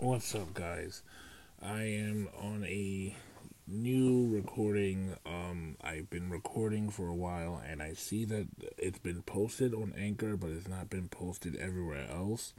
What's 0.00 0.34
up, 0.34 0.54
guys? 0.54 1.02
I 1.60 1.82
am 1.82 2.30
on 2.40 2.64
a 2.64 3.14
new 3.68 4.34
recording. 4.34 5.14
Um, 5.26 5.76
I've 5.82 6.08
been 6.08 6.30
recording 6.30 6.88
for 6.88 7.06
a 7.08 7.14
while, 7.14 7.60
and 7.68 7.82
I 7.82 7.92
see 7.92 8.24
that 8.24 8.46
it's 8.78 8.98
been 8.98 9.20
posted 9.20 9.74
on 9.74 9.92
Anchor, 9.94 10.38
but 10.38 10.52
it's 10.52 10.66
not 10.66 10.88
been 10.88 11.10
posted 11.10 11.54
everywhere 11.56 12.08
else. 12.10 12.54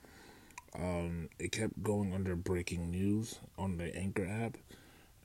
Um, 0.76 1.30
it 1.40 1.52
kept 1.52 1.82
going 1.82 2.14
under 2.14 2.36
breaking 2.36 2.92
news 2.92 3.40
on 3.58 3.78
the 3.78 3.96
Anchor 3.96 4.28
app, 4.28 4.58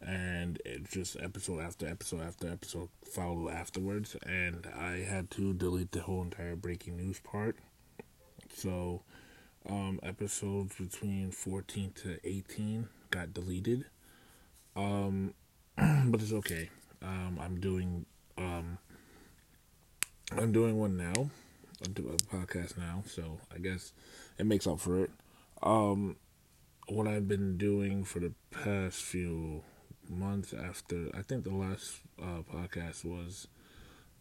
and 0.01 0.59
it 0.65 0.91
just 0.91 1.19
episode 1.21 1.61
after 1.61 1.87
episode 1.87 2.23
after 2.23 2.49
episode 2.49 2.89
followed 3.05 3.51
afterwards, 3.51 4.17
and 4.25 4.67
I 4.75 5.05
had 5.07 5.31
to 5.33 5.53
delete 5.53 5.93
the 5.93 6.01
whole 6.01 6.23
entire 6.23 6.57
breaking 6.57 6.97
news 6.97 7.21
part. 7.21 7.59
So, 8.55 9.03
um, 9.69 10.01
episodes 10.03 10.75
between 10.77 11.31
14 11.31 11.93
to 12.03 12.19
18 12.25 12.89
got 13.11 13.33
deleted. 13.33 13.85
Um, 14.75 15.35
but 15.77 16.21
it's 16.21 16.33
okay. 16.33 16.71
Um, 17.03 17.39
I'm 17.41 17.61
doing 17.61 18.07
um, 18.39 18.79
I'm 20.37 20.53
doing 20.53 20.79
one 20.79 20.97
now. 20.97 21.31
I'm 21.85 21.93
doing 21.93 22.15
a 22.15 22.37
podcast 22.37 22.77
now, 22.79 23.03
so 23.07 23.39
I 23.55 23.59
guess 23.59 23.93
it 24.39 24.47
makes 24.47 24.67
up 24.67 24.81
for 24.81 25.05
it. 25.05 25.11
Um, 25.63 26.17
what 26.89 27.07
I've 27.07 27.29
been 27.29 27.57
doing 27.59 28.05
for 28.05 28.21
the 28.21 28.33
past 28.51 29.03
few 29.03 29.63
months 30.09 30.55
after 30.55 31.11
I 31.15 31.23
think 31.23 31.45
the 31.45 31.55
last 31.55 32.01
uh, 32.21 32.43
podcast 32.53 33.05
was 33.05 33.49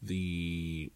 the 0.01 0.91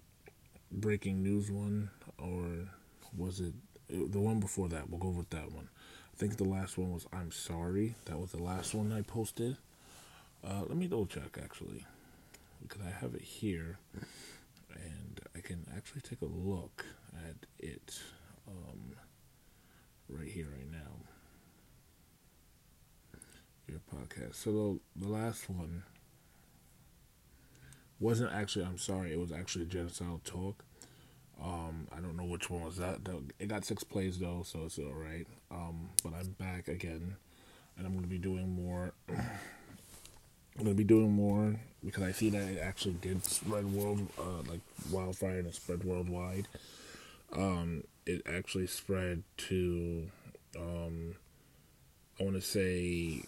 breaking 0.71 1.23
news 1.23 1.49
one, 1.49 1.89
or 2.17 2.69
was 3.17 3.39
it 3.39 3.53
the 3.89 4.19
one 4.19 4.39
before 4.39 4.69
that? 4.69 4.89
We'll 4.89 4.99
go 4.99 5.09
with 5.09 5.29
that 5.31 5.51
one. 5.51 5.69
I 6.13 6.17
think 6.17 6.37
the 6.37 6.43
last 6.43 6.77
one 6.77 6.91
was 6.91 7.07
I'm 7.13 7.31
sorry. 7.31 7.95
That 8.05 8.19
was 8.19 8.31
the 8.31 8.43
last 8.43 8.73
one 8.73 8.91
I 8.91 9.01
posted. 9.01 9.57
Uh, 10.43 10.61
let 10.67 10.77
me 10.77 10.87
double 10.87 11.05
check 11.05 11.37
actually, 11.41 11.85
because 12.61 12.81
I 12.81 12.91
have 12.91 13.13
it 13.15 13.21
here, 13.21 13.79
and 14.73 15.19
I 15.35 15.39
can 15.41 15.65
actually 15.75 16.01
take 16.01 16.21
a 16.21 16.25
look 16.25 16.85
at 17.27 17.35
it 17.59 17.99
um, 18.47 18.95
right 20.07 20.27
here, 20.27 20.47
right 20.55 20.71
now. 20.71 20.77
Your 23.67 23.81
podcast. 23.93 24.35
So 24.35 24.79
the, 24.95 25.05
the 25.05 25.11
last 25.11 25.49
one 25.49 25.83
wasn't 27.99 28.31
actually. 28.33 28.65
I'm 28.65 28.77
sorry. 28.77 29.13
It 29.13 29.19
was 29.19 29.31
actually 29.31 29.65
genocidal 29.65 30.23
talk. 30.23 30.63
Um, 31.43 31.87
I 31.95 32.01
don't 32.01 32.17
know 32.17 32.25
which 32.25 32.49
one 32.49 32.65
was 32.65 32.77
that. 32.77 32.99
It 33.39 33.47
got 33.47 33.65
six 33.65 33.83
plays 33.83 34.19
though, 34.19 34.43
so 34.45 34.65
it's 34.65 34.77
all 34.77 34.93
right. 34.93 35.25
Um, 35.51 35.89
but 36.03 36.13
I'm 36.13 36.31
back 36.31 36.67
again, 36.67 37.15
and 37.77 37.87
I'm 37.87 37.93
to 38.01 38.07
be 38.07 38.17
doing 38.17 38.49
more. 38.49 38.93
I'm 39.09 40.65
gonna 40.65 40.75
be 40.75 40.83
doing 40.83 41.11
more 41.13 41.55
because 41.85 42.03
I 42.03 42.11
see 42.11 42.29
that 42.31 42.41
it 42.41 42.59
actually 42.59 42.95
did 42.95 43.23
spread 43.25 43.71
world 43.71 44.05
uh, 44.19 44.41
like 44.49 44.59
wildfire 44.91 45.39
and 45.39 45.47
it 45.47 45.55
spread 45.55 45.85
worldwide. 45.85 46.47
Um, 47.31 47.83
it 48.05 48.23
actually 48.25 48.67
spread 48.67 49.23
to 49.37 50.09
um, 50.57 51.15
I 52.19 52.23
want 52.23 52.35
to 52.35 52.41
say 52.41 53.23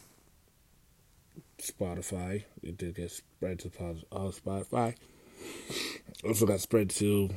Spotify. 1.59 2.43
It 2.61 2.77
did 2.77 2.95
get 2.95 3.11
spread 3.11 3.59
to 3.59 3.67
uh, 4.11 4.31
Spotify. 4.31 4.95
Also 6.25 6.45
got 6.45 6.59
spread 6.59 6.89
to 6.91 7.29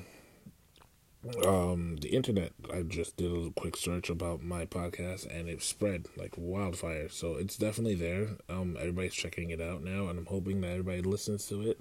um, 1.45 1.97
the 1.97 2.09
internet. 2.09 2.53
I 2.73 2.83
just 2.83 3.17
did 3.17 3.33
a 3.33 3.51
quick 3.51 3.77
search 3.77 4.11
about 4.11 4.43
my 4.43 4.67
podcast, 4.67 5.27
and 5.27 5.49
it 5.49 5.63
spread 5.63 6.07
like 6.17 6.35
wildfire. 6.37 7.09
So 7.09 7.37
it's 7.37 7.57
definitely 7.57 7.95
there. 7.95 8.37
Um, 8.49 8.77
everybody's 8.79 9.15
checking 9.15 9.51
it 9.51 9.61
out 9.61 9.83
now, 9.83 10.09
and 10.09 10.19
I'm 10.19 10.27
hoping 10.27 10.61
that 10.61 10.71
everybody 10.71 11.03
listens 11.03 11.47
to 11.47 11.63
it. 11.63 11.81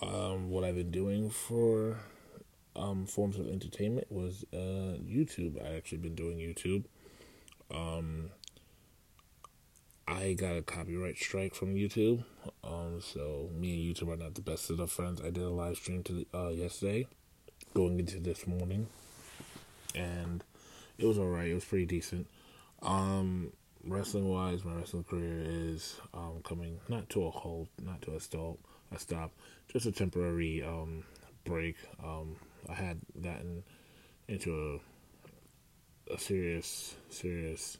Um, 0.00 0.50
what 0.50 0.64
I've 0.64 0.76
been 0.76 0.90
doing 0.90 1.30
for 1.30 1.98
um, 2.76 3.06
forms 3.06 3.38
of 3.38 3.48
entertainment 3.48 4.10
was 4.10 4.44
uh, 4.52 4.96
YouTube. 5.02 5.62
I 5.64 5.76
actually 5.76 5.98
been 5.98 6.14
doing 6.14 6.38
YouTube. 6.38 6.84
Um, 7.74 8.30
I 10.06 10.32
got 10.34 10.56
a 10.56 10.62
copyright 10.62 11.18
strike 11.18 11.54
from 11.54 11.74
YouTube. 11.74 12.24
Um, 12.62 13.00
so 13.00 13.50
me 13.52 13.74
and 13.74 13.96
YouTube 13.96 14.12
are 14.12 14.16
not 14.16 14.36
the 14.36 14.40
best 14.40 14.70
of 14.70 14.90
friends. 14.90 15.20
I 15.20 15.30
did 15.30 15.42
a 15.42 15.50
live 15.50 15.76
stream 15.76 16.02
to 16.04 16.24
uh, 16.32 16.48
yesterday 16.48 17.08
going 17.78 18.00
into 18.00 18.18
this 18.18 18.44
morning, 18.44 18.88
and 19.94 20.42
it 20.98 21.06
was 21.06 21.16
alright. 21.16 21.48
It 21.48 21.54
was 21.54 21.64
pretty 21.64 21.86
decent. 21.86 22.26
Um, 22.82 23.52
wrestling 23.86 24.28
wise, 24.28 24.64
my 24.64 24.74
wrestling 24.74 25.04
career 25.04 25.44
is 25.46 25.94
um, 26.12 26.40
coming 26.42 26.80
not 26.88 27.08
to 27.10 27.26
a 27.26 27.30
halt, 27.30 27.68
not 27.80 28.02
to 28.02 28.16
a 28.16 28.20
stop, 28.20 28.56
a 28.92 28.98
stop, 28.98 29.30
just 29.68 29.86
a 29.86 29.92
temporary 29.92 30.60
um, 30.60 31.04
break. 31.44 31.76
Um, 32.02 32.34
I 32.68 32.74
had 32.74 32.98
gotten 33.22 33.62
into 34.26 34.80
a, 36.10 36.14
a 36.14 36.18
serious, 36.18 36.96
serious, 37.10 37.78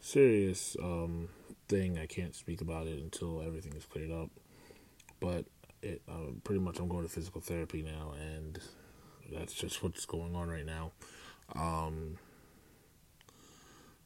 serious 0.00 0.76
um, 0.82 1.28
thing. 1.68 2.00
I 2.00 2.06
can't 2.06 2.34
speak 2.34 2.62
about 2.62 2.88
it 2.88 2.98
until 2.98 3.42
everything 3.46 3.74
is 3.74 3.84
cleared 3.84 4.10
up. 4.10 4.30
But 5.20 5.44
it 5.82 6.02
uh, 6.08 6.32
pretty 6.42 6.60
much 6.60 6.80
I'm 6.80 6.88
going 6.88 7.04
to 7.04 7.08
physical 7.08 7.40
therapy 7.40 7.82
now, 7.82 8.14
and 8.20 8.58
that's 9.34 9.54
just 9.54 9.82
what's 9.82 10.06
going 10.06 10.34
on 10.34 10.48
right 10.48 10.66
now. 10.66 10.92
Um, 11.54 12.18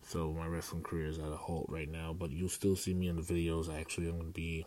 so 0.02 0.32
my 0.32 0.46
wrestling 0.46 0.82
career 0.82 1.06
is 1.06 1.18
at 1.18 1.32
a 1.32 1.36
halt 1.36 1.66
right 1.68 1.90
now, 1.90 2.14
but 2.18 2.30
you'll 2.30 2.48
still 2.48 2.76
see 2.76 2.94
me 2.94 3.08
in 3.08 3.16
the 3.16 3.22
videos. 3.22 3.72
Actually, 3.72 4.08
I'm 4.08 4.18
to 4.18 4.24
be 4.24 4.66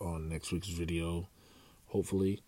on 0.00 0.28
next 0.28 0.52
week's 0.52 0.68
video, 0.68 1.28
hopefully. 1.86 2.42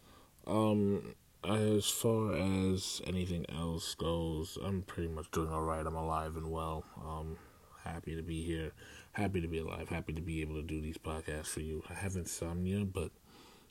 Um, 0.47 1.15
as 1.45 1.89
far 1.89 2.35
as 2.35 3.01
anything 3.07 3.47
else 3.49 3.95
goes, 3.95 4.59
I'm 4.65 4.83
pretty 4.83 5.09
much 5.09 5.31
doing 5.31 5.51
alright. 5.51 5.87
I'm 5.87 5.97
alive 5.97 6.37
and 6.37 6.51
well. 6.51 6.85
Um, 7.05 7.37
happy 7.85 8.17
to 8.17 8.23
be 8.23 8.43
here. 8.43 8.73
Happy 9.13 9.41
to 9.41 9.49
be 9.49 9.59
alive. 9.59 9.89
Happy 9.89 10.13
to 10.13 10.21
be 10.21 10.41
able 10.41 10.57
to 10.57 10.63
do 10.63 10.81
these 10.81 10.99
podcasts 10.99 11.49
for 11.49 11.61
you. 11.61 11.83
I 11.91 11.95
have 11.95 12.17
insomnia, 12.17 12.85
but 12.85 13.11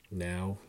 now 0.10 0.60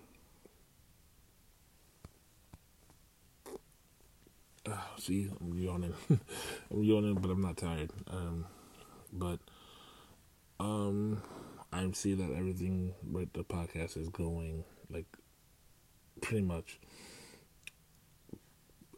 see, 4.98 5.30
I'm 5.40 5.58
yawning. 5.58 5.94
I'm 6.70 6.82
yawning, 6.82 7.14
but 7.14 7.30
I'm 7.30 7.42
not 7.42 7.56
tired. 7.56 7.90
Um, 8.08 8.46
but 9.12 9.38
um, 10.60 11.22
I 11.72 11.90
see 11.92 12.14
that 12.14 12.32
everything 12.32 12.94
with 13.10 13.32
the 13.32 13.44
podcast 13.44 13.96
is 13.96 14.08
going 14.08 14.64
like 14.90 15.06
pretty 16.20 16.42
much 16.42 16.78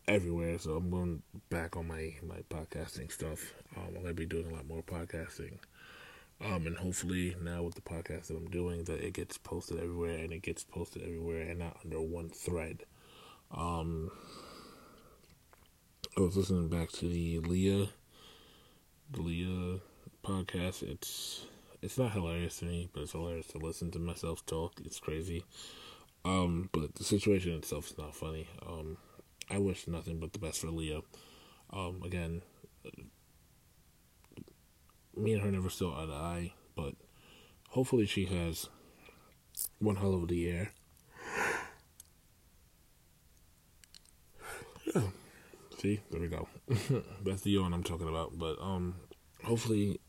everywhere. 0.07 0.59
So 0.59 0.77
I'm 0.77 0.91
going 0.91 1.23
back 1.51 1.77
on 1.77 1.89
my 1.89 2.15
my 2.27 2.41
podcasting 2.51 3.11
stuff. 3.11 3.55
Um, 3.77 3.95
I'm 3.97 4.03
gonna 4.03 4.15
be 4.15 4.27
doing 4.27 4.51
a 4.51 4.55
lot 4.55 4.67
more 4.67 4.83
podcasting. 4.83 5.59
Um, 6.41 6.67
and 6.67 6.77
hopefully 6.77 7.37
now 7.41 7.63
with 7.63 7.77
the 7.77 7.81
podcast 7.81 8.27
that 8.27 8.37
I'm 8.37 8.51
doing, 8.51 8.85
that 8.85 9.01
it 9.01 9.15
gets 9.15 9.39
posted 9.39 9.79
everywhere 9.79 10.19
and 10.19 10.33
it 10.33 10.43
gets 10.43 10.65
posted 10.65 11.03
everywhere 11.03 11.43
and 11.43 11.61
not 11.61 11.79
under 11.85 12.01
one 12.01 12.29
thread. 12.29 12.85
Um, 13.51 14.11
I 16.17 16.21
was 16.21 16.37
listening 16.37 16.69
back 16.69 16.93
to 16.93 17.09
the 17.09 17.41
Leah, 17.41 17.89
the 19.11 19.21
Leah 19.21 19.81
podcast. 20.25 20.85
It's 20.85 21.45
it's 21.83 21.99
not 21.99 22.13
hilarious 22.13 22.59
to 22.59 22.67
me, 22.67 22.89
but 22.93 23.03
it's 23.03 23.13
hilarious 23.13 23.49
to 23.49 23.59
listen 23.59 23.91
to 23.91 23.99
myself 23.99 24.47
talk. 24.47 24.75
It's 24.85 25.01
crazy. 25.01 25.45
Um, 26.25 26.69
but 26.71 26.95
the 26.95 27.03
situation 27.03 27.55
itself 27.55 27.91
is 27.91 27.99
not 27.99 28.15
funny. 28.15 28.47
Um, 28.65 28.97
I 29.51 29.59
wish 29.59 29.89
nothing 29.89 30.21
but 30.21 30.33
the 30.33 30.39
best 30.39 30.61
for 30.61 30.69
Leah. 30.69 31.01
Um, 31.73 32.01
again, 32.05 32.43
me 35.17 35.33
and 35.33 35.43
her 35.43 35.51
never 35.51 35.69
saw 35.69 36.01
eye 36.01 36.07
to 36.07 36.13
eye, 36.13 36.53
but 36.77 36.95
hopefully 37.71 38.07
she 38.07 38.27
has 38.27 38.69
one 39.81 39.97
hell 39.97 40.15
of 40.15 40.31
a 40.31 40.35
year. 40.35 40.71
Yeah. 44.95 45.03
See, 45.85 46.01
there 46.11 46.19
we 46.19 46.29
go. 46.29 46.49
That's 47.27 47.43
the 47.43 47.51
yawn 47.51 47.75
I'm 47.75 47.83
talking 47.83 48.09
about. 48.09 48.39
But 48.39 48.57
um, 48.59 48.95
hopefully 49.43 50.01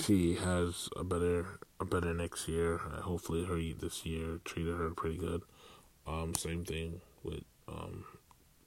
she 0.00 0.36
has 0.36 0.88
a 0.96 1.02
better 1.02 1.58
a 1.80 1.84
better 1.84 2.14
next 2.14 2.46
year. 2.46 2.76
Uh, 2.76 3.00
hopefully 3.00 3.44
her 3.44 3.56
this 3.80 4.06
year 4.06 4.38
treated 4.44 4.76
her 4.76 4.90
pretty 4.90 5.16
good. 5.16 5.42
Um, 6.06 6.36
same 6.36 6.64
thing 6.64 7.00
with 7.24 7.42
um 7.66 8.04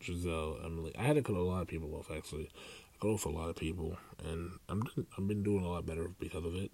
Giselle, 0.04 0.58
Emily. 0.66 0.94
I 1.00 1.04
had 1.04 1.16
to 1.16 1.22
cut 1.22 1.38
a 1.38 1.42
lot 1.42 1.62
of 1.62 1.70
people 1.70 1.96
off 1.96 2.12
actually. 2.14 2.50
I 2.54 2.98
cut 3.02 3.12
off 3.12 3.26
a 3.26 3.30
lot 3.30 3.48
of 3.48 3.56
people, 3.56 3.98
and 4.22 4.52
I'm 4.68 4.84
I've 5.18 5.30
been 5.30 5.44
doing 5.44 5.64
a 5.64 5.70
lot 5.70 5.86
better 5.86 6.10
because 6.20 6.44
of 6.44 6.54
it. 6.58 6.72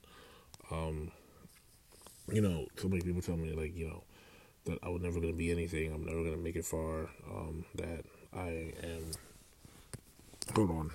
Um, 0.72 1.12
you 2.34 2.42
know, 2.42 2.66
so 2.78 2.88
many 2.88 3.04
people 3.04 3.22
tell 3.22 3.38
me 3.38 3.54
like 3.54 3.78
you 3.78 3.90
know 3.90 4.04
that 4.66 4.80
I 4.82 4.90
was 4.90 5.04
never 5.04 5.20
gonna 5.20 5.34
be 5.34 5.52
anything. 5.52 5.94
I'm 5.94 6.04
never 6.04 6.24
gonna 6.24 6.38
make 6.38 6.56
it 6.56 6.66
far. 6.66 7.12
Um, 7.30 7.64
that 7.76 8.06
I 8.34 8.74
am 8.82 9.12
Hold 10.56 10.72
on. 10.72 10.92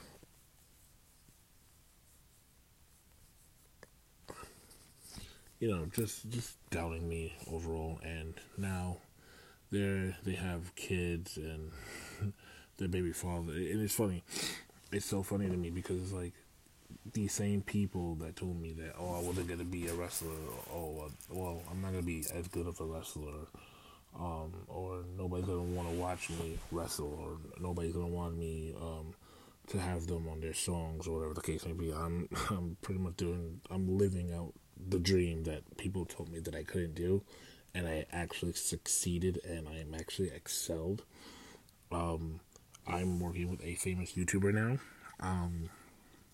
You 5.61 5.69
know, 5.69 5.87
just 5.95 6.29
just 6.31 6.57
doubting 6.71 7.09
me 7.09 7.35
overall, 7.51 8.01
and 8.03 8.35
now 8.59 8.97
they 9.73 10.15
they 10.25 10.35
have 10.35 10.75
kids 10.77 11.37
and 11.39 11.73
their 12.79 12.89
baby 12.89 13.13
father, 13.13 13.53
and 13.53 13.83
it's 13.83 13.95
funny. 13.95 14.25
It's 14.93 15.07
so 15.07 15.23
funny 15.23 15.49
to 15.49 15.57
me 15.57 15.71
because 15.71 16.03
it's 16.03 16.13
like 16.13 16.35
these 17.13 17.33
same 17.33 17.63
people 17.63 18.17
that 18.17 18.37
told 18.37 18.61
me 18.61 18.73
that 18.75 18.95
oh 18.99 19.15
I 19.17 19.23
wasn't 19.23 19.49
gonna 19.49 19.65
be 19.65 19.89
a 19.89 19.95
wrestler, 19.95 20.31
oh 20.73 21.11
well 21.31 21.63
I'm 21.71 21.83
not 21.83 21.93
gonna 21.93 22.03
be 22.03 22.25
as 22.35 22.49
good 22.49 22.67
of 22.67 22.81
a 22.81 22.85
wrestler, 22.85 23.47
um, 24.19 24.53
or 24.69 25.05
nobody's 25.19 25.47
gonna 25.47 25.63
want 25.63 25.89
to 25.89 25.95
watch 25.97 26.31
me 26.31 26.59
wrestle, 26.71 27.19
or 27.21 27.39
nobody's 27.61 27.93
gonna 27.95 28.09
want 28.09 28.37
me 28.39 28.75
um, 28.81 29.15
to 29.69 29.79
have 29.79 30.07
them 30.07 30.29
on 30.29 30.41
their 30.41 30.55
songs 30.55 31.07
or 31.07 31.15
whatever 31.15 31.35
the 31.35 31.41
case 31.41 31.65
may 31.65 31.73
be. 31.73 31.93
I'm 31.93 32.29
I'm 32.51 32.77
pretty 32.83 33.01
much 33.01 33.17
doing 33.17 33.61
I'm 33.71 33.99
living 33.99 34.33
out 34.35 34.53
the 34.89 34.99
dream 34.99 35.45
that 35.45 35.77
people 35.77 36.05
told 36.05 36.31
me 36.31 36.41
that 36.41 36.55
I 36.55 36.65
couldn't 36.65 36.95
do, 36.95 37.23
and 37.75 37.87
I 37.87 38.07
actually 38.13 38.55
succeeded 38.55 39.41
and 39.45 39.69
I 39.69 39.79
am 39.79 39.95
actually 39.95 40.31
excelled. 40.31 41.05
Um, 41.91 42.41
I'm 42.87 43.21
working 43.21 43.51
with 43.51 43.63
a 43.63 43.75
famous 43.75 44.13
YouTuber 44.13 44.53
now. 44.55 44.79
Um, 45.21 45.69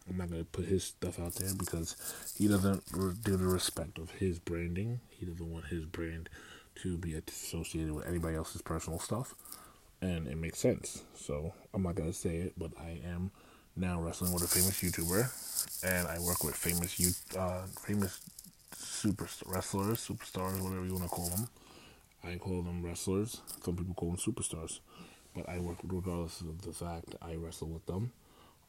I'm 0.08 0.16
not 0.16 0.30
gonna 0.30 0.44
put 0.44 0.64
his 0.66 0.84
stuff 0.84 1.18
out 1.20 1.34
there 1.34 1.52
because 1.54 1.96
he 2.36 2.48
doesn't 2.48 2.84
do 3.22 3.36
the 3.36 3.46
respect 3.46 3.98
of 3.98 4.12
his 4.12 4.38
branding. 4.38 5.00
He 5.10 5.26
doesn't 5.26 5.52
want 5.52 5.66
his 5.66 5.84
brand 5.84 6.30
to 6.76 6.96
be 6.96 7.14
associated 7.14 7.92
with 7.92 8.06
anybody 8.06 8.36
else's 8.36 8.62
personal 8.62 9.00
stuff 9.00 9.34
and 10.00 10.26
it 10.28 10.36
makes 10.36 10.58
sense. 10.58 11.02
So 11.14 11.52
I'm 11.74 11.82
not 11.82 11.94
gonna 11.94 12.12
say 12.12 12.36
it, 12.36 12.52
but 12.56 12.72
I 12.78 13.00
am 13.04 13.30
now 13.76 14.00
wrestling 14.00 14.32
with 14.32 14.42
a 14.42 14.48
famous 14.48 14.80
YouTuber, 14.80 15.84
and 15.84 16.08
I 16.08 16.18
work 16.20 16.44
with 16.44 16.54
famous 16.54 16.98
you 16.98 17.10
uh, 17.38 17.62
famous 17.84 18.20
super 18.76 19.28
wrestlers, 19.46 20.06
superstars, 20.06 20.60
whatever 20.60 20.84
you 20.84 20.94
want 20.94 21.04
to 21.04 21.08
call 21.08 21.28
them. 21.28 21.48
I 22.24 22.36
call 22.36 22.62
them 22.62 22.84
wrestlers. 22.84 23.40
Some 23.64 23.76
people 23.76 23.94
call 23.94 24.10
them 24.10 24.18
superstars, 24.18 24.80
but 25.34 25.48
I 25.48 25.58
work 25.58 25.78
regardless 25.84 26.40
of 26.40 26.62
the 26.62 26.72
fact 26.72 27.14
I 27.22 27.34
wrestle 27.36 27.68
with 27.68 27.86
them. 27.86 28.12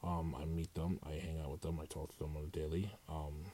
Um, 0.02 0.34
I 0.40 0.46
meet 0.46 0.74
them, 0.74 0.98
I 1.04 1.12
hang 1.12 1.40
out 1.40 1.50
with 1.50 1.60
them, 1.60 1.78
I 1.80 1.84
talk 1.84 2.12
to 2.12 2.18
them 2.18 2.34
on 2.36 2.44
a 2.44 2.46
daily. 2.46 2.90
Um, 3.08 3.44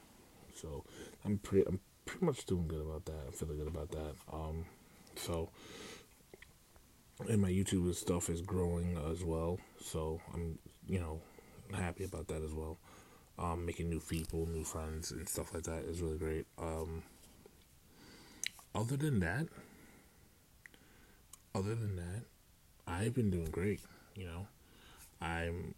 so 0.54 0.84
I'm 1.24 1.38
pretty, 1.38 1.66
I'm 1.66 1.80
pretty 2.04 2.24
much 2.24 2.46
doing 2.46 2.68
good 2.68 2.82
about 2.82 3.04
that. 3.06 3.26
I'm 3.26 3.32
feeling 3.32 3.58
good 3.58 3.66
about 3.66 3.90
that. 3.90 4.14
Um, 4.32 4.64
so 5.16 5.50
and 7.28 7.40
my 7.40 7.50
YouTube 7.50 7.94
stuff 7.94 8.28
is 8.28 8.42
growing 8.42 8.98
as 9.10 9.24
well. 9.24 9.58
So 9.80 10.20
I'm, 10.34 10.58
you 10.86 11.00
know, 11.00 11.20
happy 11.72 12.04
about 12.04 12.28
that 12.28 12.42
as 12.42 12.52
well. 12.52 12.78
Um, 13.38 13.66
making 13.66 13.90
new 13.90 14.00
people, 14.00 14.46
new 14.46 14.64
friends, 14.64 15.10
and 15.10 15.28
stuff 15.28 15.52
like 15.52 15.64
that 15.64 15.84
is 15.84 16.00
really 16.00 16.18
great. 16.18 16.46
Um, 16.58 17.02
other 18.74 18.96
than 18.96 19.20
that, 19.20 19.46
other 21.54 21.74
than 21.74 21.96
that, 21.96 22.24
I've 22.86 23.14
been 23.14 23.30
doing 23.30 23.50
great. 23.50 23.80
You 24.14 24.26
know, 24.26 24.46
I'm, 25.20 25.74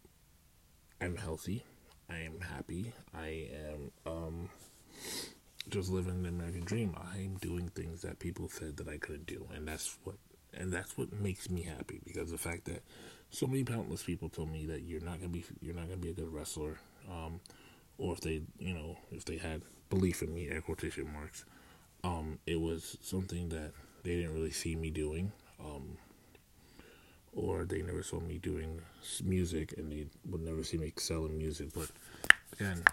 I'm 1.01 1.17
healthy. 1.17 1.65
I 2.09 2.19
am 2.19 2.39
happy. 2.39 2.93
I 3.13 3.49
am 3.73 3.91
um, 4.05 4.49
just 5.69 5.89
living 5.89 6.23
the 6.23 6.29
American 6.29 6.63
dream. 6.63 6.95
I'm 7.13 7.37
doing 7.41 7.69
things 7.69 8.01
that 8.01 8.19
people 8.19 8.49
said 8.49 8.77
that 8.77 8.87
I 8.87 8.97
couldn't 8.97 9.27
do, 9.27 9.47
and 9.53 9.67
that's 9.67 9.97
what 10.03 10.15
and 10.53 10.71
that's 10.71 10.97
what 10.97 11.11
makes 11.13 11.49
me 11.49 11.63
happy 11.63 11.99
because 12.05 12.31
the 12.31 12.37
fact 12.37 12.65
that 12.65 12.83
so 13.31 13.45
many 13.47 13.63
countless 13.63 14.03
people 14.03 14.29
told 14.29 14.51
me 14.51 14.65
that 14.65 14.81
you're 14.81 15.01
not 15.01 15.19
gonna 15.19 15.29
be 15.29 15.45
you're 15.61 15.75
not 15.75 15.85
gonna 15.85 15.97
be 15.97 16.09
a 16.09 16.13
good 16.13 16.33
wrestler, 16.33 16.79
um, 17.09 17.39
or 17.97 18.13
if 18.13 18.21
they 18.21 18.41
you 18.59 18.73
know 18.73 18.97
if 19.11 19.25
they 19.25 19.37
had 19.37 19.61
belief 19.89 20.21
in 20.21 20.33
me, 20.33 20.49
air 20.49 20.61
quotation 20.61 21.11
marks, 21.13 21.45
um, 22.03 22.39
it 22.45 22.59
was 22.59 22.97
something 23.01 23.49
that 23.49 23.71
they 24.03 24.15
didn't 24.15 24.33
really 24.33 24.51
see 24.51 24.75
me 24.75 24.89
doing, 24.89 25.31
um, 25.59 25.97
or 27.33 27.65
they 27.65 27.81
never 27.81 28.03
saw 28.03 28.19
me 28.19 28.37
doing 28.37 28.81
music 29.23 29.73
and 29.77 29.91
they 29.91 30.07
would 30.29 30.41
never 30.41 30.63
see 30.63 30.77
me 30.77 30.87
excel 30.87 31.25
in 31.25 31.37
music. 31.37 31.69
But 31.73 31.89
again, 32.53 32.83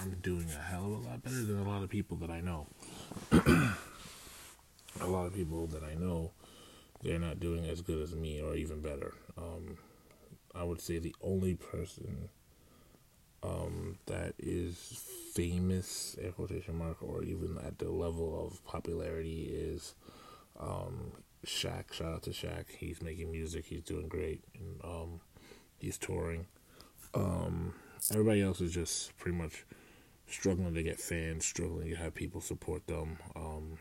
I'm 0.00 0.16
doing 0.22 0.48
a 0.50 0.62
hell 0.62 0.86
of 0.86 1.04
a 1.04 1.08
lot 1.08 1.22
better 1.22 1.42
than 1.42 1.58
a 1.58 1.68
lot 1.68 1.82
of 1.82 1.88
people 1.88 2.16
that 2.18 2.30
I 2.30 2.40
know. 2.40 2.66
a 5.00 5.06
lot 5.06 5.26
of 5.26 5.34
people 5.34 5.66
that 5.68 5.82
I 5.82 5.94
know 5.94 6.32
they're 7.02 7.18
not 7.18 7.40
doing 7.40 7.64
as 7.66 7.80
good 7.80 8.02
as 8.02 8.14
me 8.14 8.40
or 8.40 8.54
even 8.54 8.80
better. 8.80 9.14
Um, 9.36 9.76
I 10.54 10.64
would 10.64 10.80
say 10.80 10.98
the 10.98 11.14
only 11.22 11.54
person 11.54 12.30
um, 13.42 13.98
that 14.06 14.34
is 14.38 15.00
famous, 15.34 16.16
air 16.20 16.32
quotation 16.32 16.78
mark, 16.78 17.02
or 17.02 17.22
even 17.22 17.58
at 17.64 17.78
the 17.78 17.90
level 17.90 18.46
of 18.46 18.64
popularity 18.64 19.50
is 19.52 19.94
um, 20.58 21.12
Shaq. 21.44 21.92
Shout 21.92 22.14
out 22.14 22.22
to 22.24 22.30
Shaq. 22.30 22.64
He's 22.78 23.02
making 23.02 23.30
music. 23.30 23.66
He's 23.66 23.82
doing 23.82 24.08
great. 24.08 24.42
And 24.58 24.80
um, 24.82 25.20
he's 25.78 25.98
touring. 25.98 26.46
Um, 27.14 27.74
everybody 28.10 28.42
else 28.42 28.60
is 28.60 28.72
just 28.72 29.16
pretty 29.18 29.36
much 29.36 29.64
struggling 30.26 30.74
to 30.74 30.82
get 30.82 30.98
fans, 30.98 31.44
struggling 31.44 31.90
to 31.90 31.96
have 31.96 32.14
people 32.14 32.40
support 32.40 32.86
them. 32.86 33.18
Um, 33.34 33.78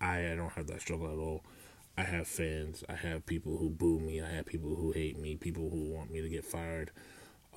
I, 0.00 0.32
I 0.32 0.34
don't 0.34 0.52
have 0.52 0.66
that 0.68 0.80
struggle 0.80 1.06
at 1.06 1.18
all. 1.18 1.44
I 1.96 2.02
have 2.02 2.26
fans. 2.26 2.84
I 2.88 2.94
have 2.94 3.26
people 3.26 3.56
who 3.56 3.68
boo 3.68 3.98
me. 4.00 4.20
I 4.22 4.28
have 4.30 4.46
people 4.46 4.74
who 4.74 4.92
hate 4.92 5.18
me. 5.18 5.36
People 5.36 5.68
who 5.70 5.92
want 5.92 6.10
me 6.10 6.20
to 6.22 6.28
get 6.28 6.44
fired. 6.44 6.90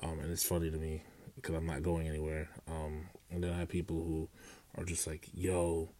Um, 0.02 0.18
and 0.20 0.30
it's 0.30 0.44
funny 0.44 0.70
to 0.70 0.76
me 0.76 1.02
because 1.36 1.54
I'm 1.54 1.66
not 1.66 1.82
going 1.82 2.08
anywhere. 2.08 2.48
Um, 2.68 3.08
and 3.30 3.42
then 3.42 3.52
I 3.52 3.58
have 3.58 3.68
people 3.68 3.96
who 3.96 4.28
are 4.76 4.84
just 4.84 5.06
like, 5.06 5.28
"Yo, 5.32 5.90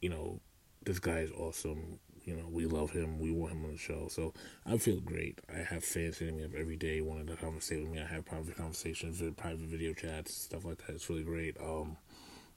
you 0.00 0.10
know, 0.10 0.40
this 0.84 0.98
guy 0.98 1.20
is 1.20 1.30
awesome. 1.32 1.98
You 2.24 2.36
know, 2.36 2.48
we 2.50 2.66
love 2.66 2.90
him. 2.90 3.18
We 3.18 3.30
want 3.30 3.52
him 3.52 3.64
on 3.64 3.72
the 3.72 3.78
show." 3.78 4.08
So 4.08 4.34
I 4.66 4.76
feel 4.76 5.00
great. 5.00 5.40
I 5.48 5.58
have 5.58 5.84
fans 5.84 6.18
hitting 6.18 6.36
me 6.36 6.44
up 6.44 6.54
every 6.54 6.76
day, 6.76 7.00
wanting 7.00 7.28
to 7.28 7.36
conversate 7.36 7.80
with 7.80 7.90
me. 7.90 8.00
I 8.00 8.06
have 8.06 8.26
private 8.26 8.56
conversations, 8.56 9.22
private 9.36 9.60
video 9.60 9.94
chats, 9.94 10.34
stuff 10.34 10.64
like 10.64 10.78
that. 10.86 10.94
It's 10.94 11.08
really 11.08 11.24
great. 11.24 11.56
Um, 11.60 11.96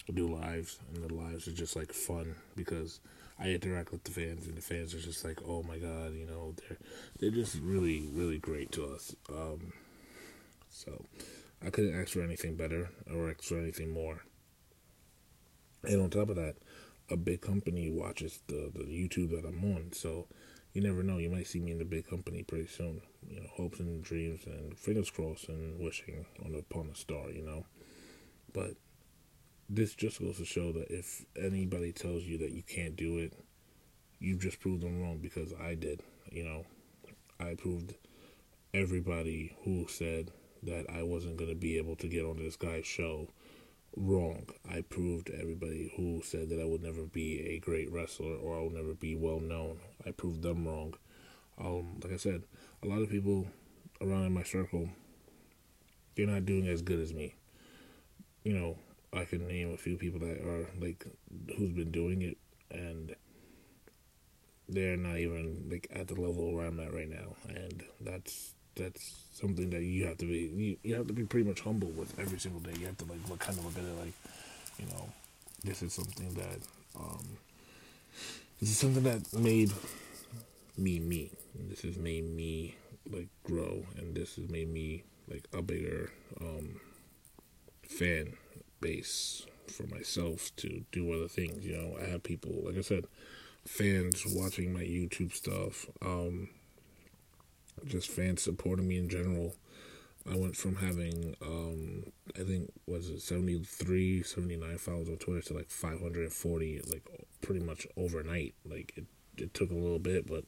I 0.09 0.13
do 0.13 0.27
lives, 0.27 0.79
and 0.93 1.03
the 1.03 1.13
lives 1.13 1.47
are 1.47 1.53
just 1.53 1.75
like 1.75 1.93
fun 1.93 2.35
because 2.55 2.99
I 3.41 3.49
interact 3.49 3.91
with 3.91 4.03
the 4.03 4.11
fans, 4.11 4.45
and 4.45 4.55
the 4.55 4.61
fans 4.61 4.93
are 4.93 4.99
just 4.99 5.25
like, 5.25 5.39
"Oh 5.45 5.63
my 5.63 5.79
god," 5.79 6.13
you 6.13 6.27
know, 6.27 6.53
they're 6.57 6.77
they're 7.19 7.31
just 7.31 7.55
really 7.59 8.07
really 8.11 8.37
great 8.37 8.71
to 8.73 8.85
us. 8.85 9.15
Um, 9.29 9.73
so 10.69 11.05
I 11.65 11.69
couldn't 11.69 11.99
ask 11.99 12.09
for 12.09 12.21
anything 12.21 12.55
better 12.55 12.89
or 13.11 13.29
ask 13.29 13.43
for 13.43 13.57
anything 13.57 13.91
more. 13.91 14.21
And 15.83 16.01
on 16.01 16.09
top 16.11 16.29
of 16.29 16.35
that, 16.35 16.57
a 17.09 17.17
big 17.17 17.41
company 17.41 17.89
watches 17.89 18.39
the 18.47 18.71
the 18.73 18.83
YouTube 18.83 19.31
that 19.31 19.47
I'm 19.47 19.63
on, 19.75 19.91
so 19.93 20.27
you 20.73 20.81
never 20.81 21.01
know. 21.01 21.17
You 21.17 21.29
might 21.29 21.47
see 21.47 21.59
me 21.59 21.71
in 21.71 21.79
the 21.79 21.85
big 21.85 22.07
company 22.07 22.43
pretty 22.43 22.67
soon. 22.67 23.01
You 23.27 23.41
know, 23.41 23.47
hopes 23.55 23.79
and 23.79 24.03
dreams 24.03 24.45
and 24.45 24.77
fingers 24.77 25.09
crossed 25.09 25.49
and 25.49 25.79
wishing 25.79 26.25
on 26.45 26.53
upon 26.55 26.89
a 26.89 26.95
star. 26.95 27.31
You 27.31 27.43
know, 27.43 27.65
but 28.53 28.75
this 29.73 29.95
just 29.95 30.19
goes 30.19 30.37
to 30.37 30.45
show 30.45 30.73
that 30.73 30.89
if 30.89 31.25
anybody 31.41 31.93
tells 31.93 32.23
you 32.23 32.37
that 32.39 32.51
you 32.51 32.61
can't 32.61 32.97
do 32.97 33.17
it, 33.17 33.33
you've 34.19 34.41
just 34.41 34.59
proved 34.59 34.83
them 34.83 35.01
wrong 35.01 35.19
because 35.19 35.53
I 35.63 35.75
did. 35.75 36.01
You 36.29 36.43
know, 36.43 36.65
I 37.39 37.55
proved 37.55 37.95
everybody 38.73 39.55
who 39.63 39.87
said 39.87 40.31
that 40.63 40.85
I 40.93 41.03
wasn't 41.03 41.37
going 41.37 41.49
to 41.49 41.55
be 41.55 41.77
able 41.77 41.95
to 41.97 42.07
get 42.07 42.25
on 42.25 42.37
this 42.37 42.57
guy's 42.57 42.85
show 42.85 43.29
wrong. 43.95 44.45
I 44.69 44.81
proved 44.81 45.29
everybody 45.29 45.93
who 45.95 46.21
said 46.21 46.49
that 46.49 46.59
I 46.59 46.65
would 46.65 46.83
never 46.83 47.03
be 47.03 47.39
a 47.47 47.59
great 47.59 47.89
wrestler 47.91 48.35
or 48.35 48.57
I 48.57 48.61
would 48.63 48.73
never 48.73 48.93
be 48.93 49.15
well 49.15 49.39
known. 49.39 49.79
I 50.05 50.11
proved 50.11 50.41
them 50.41 50.67
wrong. 50.67 50.95
Um, 51.57 52.01
like 52.03 52.13
I 52.13 52.17
said, 52.17 52.43
a 52.83 52.87
lot 52.87 53.01
of 53.01 53.09
people 53.09 53.47
around 54.01 54.25
in 54.25 54.33
my 54.33 54.43
circle, 54.43 54.89
they're 56.15 56.27
not 56.27 56.45
doing 56.45 56.67
as 56.67 56.81
good 56.81 56.99
as 56.99 57.13
me. 57.13 57.35
You 58.43 58.53
know, 58.53 58.77
I 59.13 59.25
can 59.25 59.47
name 59.47 59.73
a 59.73 59.77
few 59.77 59.97
people 59.97 60.19
that 60.21 60.37
are 60.41 60.69
like 60.79 61.05
who's 61.57 61.71
been 61.71 61.91
doing 61.91 62.21
it, 62.21 62.37
and 62.69 63.15
they're 64.69 64.97
not 64.97 65.17
even 65.17 65.67
like 65.69 65.87
at 65.93 66.07
the 66.07 66.15
level 66.15 66.53
where 66.53 66.65
I'm 66.65 66.79
at 66.79 66.93
right 66.93 67.09
now, 67.09 67.35
and 67.49 67.83
that's 67.99 68.53
that's 68.75 69.13
something 69.33 69.69
that 69.71 69.83
you 69.83 70.05
have 70.05 70.17
to 70.17 70.25
be 70.25 70.51
you, 70.55 70.77
you 70.83 70.95
have 70.95 71.07
to 71.07 71.13
be 71.13 71.23
pretty 71.23 71.47
much 71.47 71.59
humble 71.59 71.89
with 71.89 72.17
every 72.17 72.39
single 72.39 72.61
day. 72.61 72.71
You 72.79 72.85
have 72.85 72.97
to 72.99 73.05
like 73.05 73.19
look 73.29 73.39
kind 73.39 73.57
of 73.57 73.65
look 73.65 73.77
at 73.77 73.83
it 73.83 73.99
like, 73.99 74.13
you 74.79 74.85
know, 74.85 75.09
this 75.63 75.81
is 75.81 75.93
something 75.93 76.33
that 76.35 76.59
um, 76.97 77.37
this 78.61 78.69
is 78.69 78.77
something 78.77 79.03
that 79.03 79.33
made 79.33 79.73
me 80.77 80.99
me. 80.99 81.31
This 81.69 81.81
has 81.81 81.97
made 81.97 82.23
me 82.23 82.75
like 83.09 83.27
grow, 83.43 83.85
and 83.97 84.15
this 84.15 84.37
has 84.37 84.47
made 84.49 84.71
me 84.71 85.03
like 85.27 85.47
a 85.53 85.61
bigger 85.61 86.11
um, 86.39 86.79
fan 87.83 88.33
base 88.81 89.45
for 89.67 89.83
myself 89.87 90.51
to 90.57 90.83
do 90.91 91.13
other 91.13 91.27
things. 91.27 91.65
You 91.65 91.77
know, 91.77 91.97
I 92.01 92.09
have 92.09 92.23
people, 92.23 92.51
like 92.65 92.77
I 92.77 92.81
said, 92.81 93.05
fans 93.65 94.23
watching 94.27 94.73
my 94.73 94.81
YouTube 94.81 95.33
stuff, 95.33 95.87
um, 96.01 96.49
just 97.85 98.09
fans 98.09 98.41
supporting 98.41 98.87
me 98.87 98.97
in 98.97 99.09
general. 99.09 99.55
I 100.29 100.35
went 100.35 100.55
from 100.55 100.75
having 100.75 101.35
um, 101.41 102.03
I 102.39 102.43
think 102.43 102.71
was 102.85 103.09
it 103.09 103.21
73, 103.21 104.21
79 104.21 104.77
followers 104.77 105.09
on 105.09 105.17
Twitter 105.17 105.41
to 105.47 105.53
like 105.53 105.69
540, 105.69 106.81
like 106.91 107.07
pretty 107.41 107.61
much 107.61 107.87
overnight. 107.97 108.53
Like 108.63 108.93
it, 108.95 109.05
it 109.37 109.53
took 109.53 109.71
a 109.71 109.75
little 109.75 109.99
bit, 109.99 110.27
but 110.27 110.43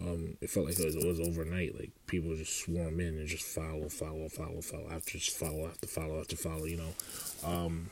um, 0.00 0.36
it 0.40 0.48
felt 0.48 0.66
like 0.66 0.78
it 0.78 0.84
was, 0.84 0.96
it 0.96 1.06
was 1.06 1.20
overnight. 1.20 1.78
Like 1.78 1.90
people 2.06 2.34
just 2.34 2.60
swarm 2.60 2.98
in 3.00 3.18
and 3.18 3.26
just 3.26 3.44
follow, 3.44 3.88
follow, 3.88 4.28
follow, 4.28 4.60
follow 4.60 4.88
after 4.90 5.18
just 5.18 5.36
follow 5.36 5.66
after 5.66 5.86
follow 5.86 6.20
after 6.20 6.36
follow. 6.36 6.64
You 6.64 6.78
know, 6.78 7.48
um, 7.48 7.90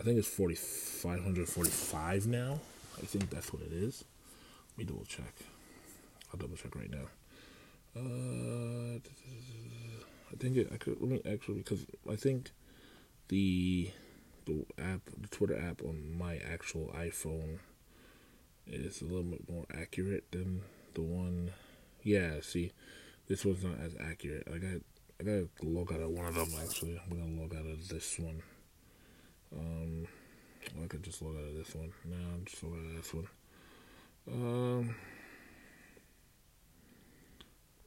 I 0.00 0.04
think 0.04 0.18
it's 0.18 0.28
forty 0.28 0.56
five 0.56 1.22
hundred 1.22 1.48
forty 1.48 1.70
five 1.70 2.26
now. 2.26 2.60
I 2.98 3.06
think 3.06 3.30
that's 3.30 3.52
what 3.52 3.62
it 3.62 3.72
is. 3.72 4.04
Let 4.72 4.78
me 4.78 4.84
double 4.84 5.04
check. 5.04 5.34
I'll 6.32 6.40
double 6.40 6.56
check 6.56 6.74
right 6.74 6.90
now. 6.90 7.06
Uh, 7.96 8.98
I 10.32 10.36
think 10.36 10.56
it. 10.56 10.70
I 10.72 10.76
could 10.76 11.00
let 11.00 11.10
me 11.10 11.22
actually 11.30 11.58
because 11.58 11.86
I 12.10 12.16
think 12.16 12.50
the 13.28 13.90
the 14.46 14.66
app, 14.78 15.00
the 15.16 15.28
Twitter 15.28 15.56
app 15.56 15.82
on 15.82 16.18
my 16.18 16.38
actual 16.52 16.92
iPhone 16.96 17.58
is 18.66 19.00
a 19.02 19.04
little 19.04 19.22
bit 19.22 19.48
more 19.48 19.64
accurate 19.72 20.24
than 20.30 20.62
the 20.94 21.02
one. 21.02 21.50
Yeah, 22.02 22.40
see, 22.42 22.72
this 23.28 23.44
one's 23.44 23.64
not 23.64 23.80
as 23.80 23.94
accurate. 24.00 24.46
I 24.52 24.58
got 24.58 24.80
I 25.20 25.24
gotta 25.24 25.48
log 25.62 25.92
out 25.92 26.00
of 26.00 26.10
one 26.10 26.26
of 26.26 26.34
them 26.34 26.52
actually. 26.62 27.00
I'm 27.04 27.18
gonna 27.18 27.40
log 27.40 27.54
out 27.54 27.70
of 27.70 27.88
this 27.88 28.18
one. 28.18 28.42
Um, 29.56 30.06
I 30.82 30.86
could 30.86 31.02
just 31.02 31.22
log 31.22 31.36
out 31.36 31.48
of 31.48 31.54
this 31.54 31.74
one. 31.74 31.92
No, 32.04 32.16
I'm 32.16 32.44
just 32.44 32.62
log 32.62 32.72
out 32.74 32.86
of 32.86 32.96
this 32.96 33.14
one. 33.14 33.28
Um, 34.26 34.94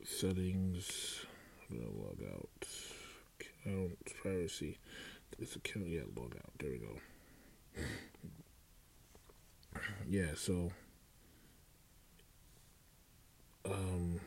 settings. 0.05 1.25
I'm 1.69 1.77
gonna 1.77 1.91
log 1.91 2.19
out. 2.33 2.67
Account 3.39 3.97
privacy. 4.21 4.77
This 5.37 5.55
account, 5.55 5.87
yeah, 5.87 6.01
log 6.15 6.35
out. 6.37 6.51
There 6.59 6.71
we 6.71 6.77
go. 6.77 6.99
Yeah, 10.09 10.33
so 10.35 10.71
um 13.65 14.19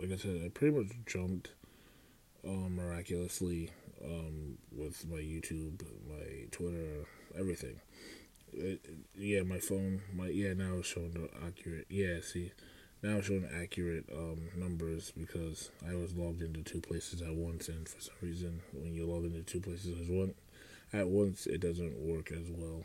like 0.00 0.12
I 0.12 0.16
said, 0.16 0.42
I 0.44 0.48
pretty 0.48 0.76
much 0.76 0.86
jumped 1.06 1.50
um 2.46 2.76
miraculously 2.76 3.70
um 4.04 4.58
with 4.72 5.06
my 5.08 5.18
YouTube, 5.18 5.82
my 6.08 6.46
Twitter, 6.50 7.06
everything. 7.38 7.80
It, 8.52 8.80
yeah, 9.16 9.42
my 9.42 9.58
phone, 9.58 10.02
my 10.14 10.28
yeah, 10.28 10.54
now 10.54 10.76
it's 10.78 10.88
showing 10.88 11.12
the 11.12 11.28
accurate. 11.46 11.86
Yeah, 11.90 12.20
see, 12.22 12.52
now 13.02 13.18
it's 13.18 13.26
showing 13.28 13.48
accurate 13.60 14.06
um 14.12 14.48
numbers 14.56 15.12
because 15.16 15.70
I 15.88 15.94
was 15.94 16.14
logged 16.14 16.42
into 16.42 16.62
two 16.62 16.80
places 16.80 17.22
at 17.22 17.34
once, 17.34 17.68
and 17.68 17.88
for 17.88 18.00
some 18.00 18.14
reason, 18.22 18.60
when 18.72 18.94
you 18.94 19.06
log 19.06 19.24
into 19.24 19.42
two 19.42 19.60
places 19.60 20.00
at 20.00 20.14
one 20.14 20.34
at 20.92 21.08
once, 21.08 21.46
it 21.46 21.60
doesn't 21.60 21.98
work 21.98 22.32
as 22.32 22.48
well. 22.50 22.84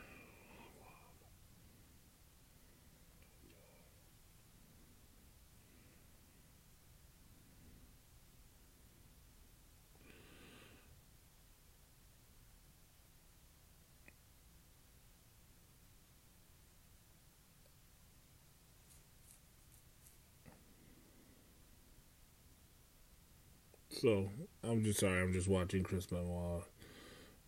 So 24.01 24.31
I'm 24.63 24.83
just 24.83 24.99
sorry. 24.99 25.21
I'm 25.21 25.31
just 25.31 25.47
watching 25.47 25.83
Chris 25.83 26.07
Benoit 26.07 26.63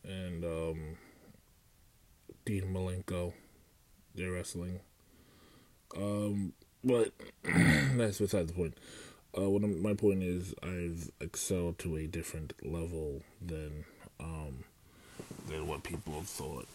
and 0.03 0.45
um, 0.45 0.97
Dean 2.45 2.65
Malenko. 2.65 3.33
They're 4.13 4.33
wrestling. 4.33 4.79
Um, 5.97 6.53
but 6.83 7.09
that's 7.43 8.19
beside 8.19 8.49
the 8.49 8.53
point. 8.53 8.77
Uh, 9.35 9.49
what 9.49 9.63
I'm, 9.63 9.81
my 9.81 9.95
point 9.95 10.21
is, 10.21 10.53
I've 10.61 11.09
excelled 11.19 11.79
to 11.79 11.95
a 11.95 12.05
different 12.05 12.53
level 12.63 13.23
than 13.43 13.85
um, 14.19 14.63
than 15.49 15.65
what 15.65 15.81
people 15.81 16.21
thought 16.21 16.67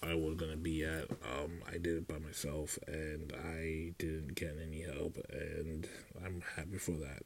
I 0.00 0.14
was 0.14 0.36
gonna 0.36 0.54
be 0.54 0.84
at. 0.84 1.10
Um, 1.10 1.60
I 1.66 1.72
did 1.72 1.96
it 1.96 2.06
by 2.06 2.20
myself, 2.20 2.78
and 2.86 3.32
I 3.32 3.94
didn't 3.98 4.36
get 4.36 4.56
any 4.64 4.82
help, 4.82 5.18
and 5.28 5.88
I'm 6.24 6.40
happy 6.54 6.78
for 6.78 6.92
that. 6.92 7.22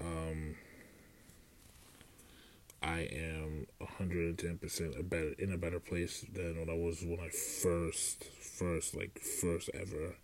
Um, 0.00 0.56
I 2.82 3.00
am 3.12 3.66
110% 3.80 4.98
a 4.98 5.02
better 5.02 5.34
in 5.38 5.52
a 5.52 5.58
better 5.58 5.80
place 5.80 6.24
than 6.32 6.58
when 6.58 6.70
I 6.70 6.74
was 6.74 7.02
when 7.02 7.20
I 7.20 7.28
first 7.28 8.24
first 8.24 8.96
like 8.96 9.18
first 9.18 9.68
ever 9.74 10.16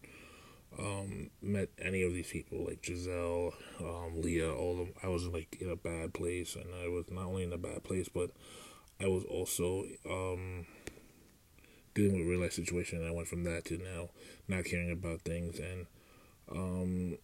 um, 0.79 1.31
met 1.43 1.69
any 1.81 2.03
of 2.03 2.13
these 2.13 2.31
people 2.31 2.67
like 2.67 2.85
Giselle, 2.85 3.53
um, 3.81 4.21
Leah, 4.21 4.53
all 4.53 4.73
of 4.73 4.79
them. 4.79 4.95
I 5.03 5.09
was 5.09 5.27
like 5.27 5.57
in 5.61 5.71
a 5.71 5.77
bad 5.77 6.15
place, 6.15 6.55
and 6.55 6.67
I 6.83 6.89
was 6.89 7.07
not 7.11 7.27
only 7.27 7.45
in 7.45 7.53
a 7.53 7.59
bad 7.59 7.85
place, 7.85 8.09
but 8.09 8.31
I 9.01 9.07
was 9.07 9.25
also 9.25 9.85
um, 10.09 10.67
dealing 11.95 12.19
with 12.19 12.29
real 12.29 12.41
life 12.41 12.53
situation. 12.53 12.99
And 12.99 13.09
I 13.09 13.13
went 13.13 13.29
from 13.29 13.45
that 13.45 13.65
to 13.67 13.79
now 13.79 14.11
not 14.49 14.65
caring 14.65 14.93
about 14.93 15.23
things 15.23 15.59
and 15.59 15.87
um, 16.51 17.19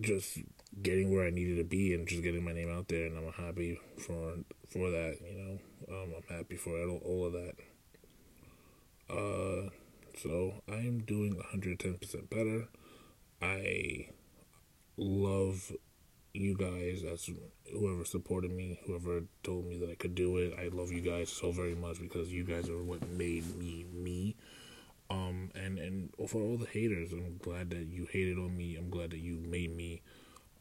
just 0.00 0.38
getting 0.82 1.12
where 1.12 1.26
I 1.26 1.30
needed 1.30 1.56
to 1.56 1.64
be 1.64 1.94
and 1.94 2.06
just 2.06 2.22
getting 2.22 2.44
my 2.44 2.52
name 2.52 2.70
out 2.70 2.88
there, 2.88 3.06
and 3.06 3.18
I'm 3.18 3.32
happy 3.32 3.80
for 3.98 4.34
for 4.70 4.90
that. 4.90 5.16
You 5.20 5.38
know, 5.38 5.94
um, 5.94 6.14
I'm 6.16 6.36
happy 6.36 6.56
for 6.56 6.78
all, 6.78 7.00
all 7.04 7.26
of 7.26 7.32
that. 7.32 7.54
Uh, 9.10 9.70
so 10.22 10.62
I 10.68 10.76
am 10.76 11.00
doing 11.06 11.40
110% 11.54 12.28
better. 12.28 12.68
I 13.40 14.08
love 14.96 15.72
you 16.34 16.56
guys. 16.56 17.02
That's 17.04 17.30
whoever 17.72 18.04
supported 18.04 18.50
me, 18.50 18.80
whoever 18.86 19.22
told 19.42 19.66
me 19.66 19.78
that 19.78 19.90
I 19.90 19.94
could 19.94 20.14
do 20.14 20.36
it. 20.38 20.54
I 20.58 20.68
love 20.68 20.90
you 20.90 21.00
guys 21.00 21.30
so 21.30 21.52
very 21.52 21.74
much 21.74 22.00
because 22.00 22.32
you 22.32 22.44
guys 22.44 22.68
are 22.68 22.82
what 22.82 23.08
made 23.08 23.56
me 23.56 23.86
me. 23.92 24.36
Um, 25.10 25.50
and 25.54 25.78
and 25.78 26.10
for 26.28 26.42
all 26.42 26.58
the 26.58 26.66
haters, 26.66 27.12
I'm 27.12 27.38
glad 27.38 27.70
that 27.70 27.86
you 27.86 28.06
hated 28.10 28.38
on 28.38 28.56
me. 28.56 28.76
I'm 28.76 28.90
glad 28.90 29.10
that 29.10 29.18
you 29.20 29.38
made 29.38 29.74
me 29.74 30.02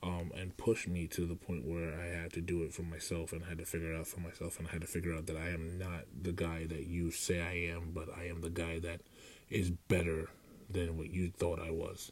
um, 0.03 0.31
and 0.35 0.55
pushed 0.57 0.87
me 0.87 1.07
to 1.07 1.25
the 1.25 1.35
point 1.35 1.65
where 1.65 1.99
I 1.99 2.21
had 2.21 2.33
to 2.33 2.41
do 2.41 2.63
it 2.63 2.73
for 2.73 2.83
myself 2.83 3.33
and 3.33 3.43
I 3.43 3.49
had 3.49 3.57
to 3.57 3.65
figure 3.65 3.93
it 3.93 3.99
out 3.99 4.07
for 4.07 4.19
myself 4.19 4.59
and 4.59 4.67
I 4.67 4.71
had 4.71 4.81
to 4.81 4.87
figure 4.87 5.13
out 5.13 5.25
that 5.27 5.37
I 5.37 5.49
am 5.49 5.77
not 5.77 6.05
the 6.21 6.31
guy 6.31 6.65
that 6.67 6.85
you 6.85 7.11
say 7.11 7.41
I 7.41 7.75
am, 7.75 7.91
but 7.93 8.07
I 8.15 8.27
am 8.27 8.41
the 8.41 8.49
guy 8.49 8.79
that 8.79 9.01
is 9.49 9.71
better 9.71 10.29
than 10.69 10.97
what 10.97 11.09
you 11.09 11.31
thought 11.31 11.59
I 11.59 11.71
was. 11.71 12.11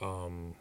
Um, 0.00 0.54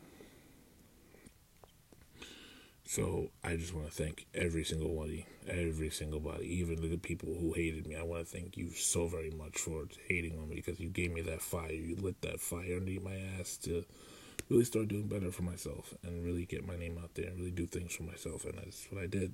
so 2.88 3.32
I 3.44 3.58
just 3.58 3.74
want 3.74 3.88
to 3.88 3.94
thank 3.94 4.28
every 4.34 4.64
single 4.64 4.96
body, 4.96 5.26
every 5.46 5.90
single 5.90 6.22
body, 6.22 6.46
even 6.60 6.90
the 6.90 6.98
people 6.98 7.36
who 7.38 7.52
hated 7.52 7.86
me. 7.86 7.98
I 7.98 8.04
want 8.04 8.26
to 8.26 8.32
thank 8.32 8.56
you 8.56 8.72
so 8.72 9.08
very 9.08 9.30
much 9.30 9.58
for 9.58 9.88
hating 10.08 10.40
on 10.40 10.48
me 10.48 10.56
because 10.56 10.80
you 10.80 10.88
gave 10.88 11.12
me 11.12 11.20
that 11.24 11.42
fire. 11.42 11.70
You 11.72 11.98
lit 11.98 12.22
that 12.22 12.40
fire 12.40 12.78
underneath 12.78 13.04
my 13.04 13.18
ass 13.38 13.58
to 13.64 13.84
really 14.50 14.64
start 14.64 14.88
doing 14.88 15.08
better 15.08 15.34
for 15.34 15.44
myself 15.44 15.94
and 16.04 16.24
really 16.24 16.46
get 16.46 16.66
my 16.66 16.78
name 16.78 16.98
out 17.04 17.14
there 17.14 17.28
and 17.28 17.38
really 17.38 17.52
do 17.52 17.68
things 17.68 17.94
for 17.94 18.04
myself. 18.04 18.46
And 18.46 18.58
that's 18.58 18.88
what 18.90 19.04
I 19.04 19.08
did. 19.08 19.34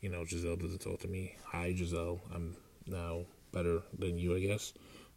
You 0.00 0.10
know, 0.10 0.24
Giselle 0.24 0.54
doesn't 0.54 0.80
talk 0.80 1.00
to 1.00 1.08
me. 1.08 1.34
Hi, 1.46 1.74
Giselle. 1.74 2.20
I'm 2.32 2.56
now 2.86 3.24
better 3.52 3.82
than 3.98 4.18
you, 4.18 4.36
I 4.36 4.40
guess. 4.40 4.72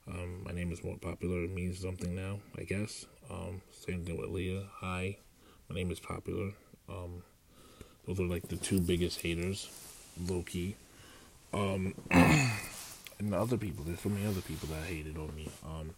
Um, 0.07 0.43
my 0.43 0.51
name 0.51 0.71
is 0.71 0.83
more 0.83 0.97
popular. 0.97 1.43
It 1.43 1.53
means 1.53 1.79
something 1.79 2.15
now, 2.15 2.39
I 2.57 2.63
guess. 2.63 3.05
Um, 3.29 3.61
same 3.71 4.03
thing 4.03 4.17
with 4.17 4.31
Leah. 4.31 4.63
Hi, 4.79 5.17
my 5.69 5.75
name 5.75 5.91
is 5.91 5.99
popular. 5.99 6.53
Um, 6.89 7.21
those 8.07 8.19
are 8.19 8.23
like 8.23 8.47
the 8.47 8.55
two 8.55 8.79
biggest 8.79 9.21
haters, 9.21 9.69
low 10.27 10.41
key. 10.41 10.75
Um, 11.53 11.93
and 12.11 13.33
the 13.33 13.37
other 13.37 13.57
people, 13.57 13.83
there's 13.83 13.99
so 13.99 14.09
many 14.09 14.25
other 14.25 14.41
people 14.41 14.69
that 14.69 14.85
hated 14.85 15.17
on 15.17 15.35
me. 15.35 15.49
Um, 15.65 15.91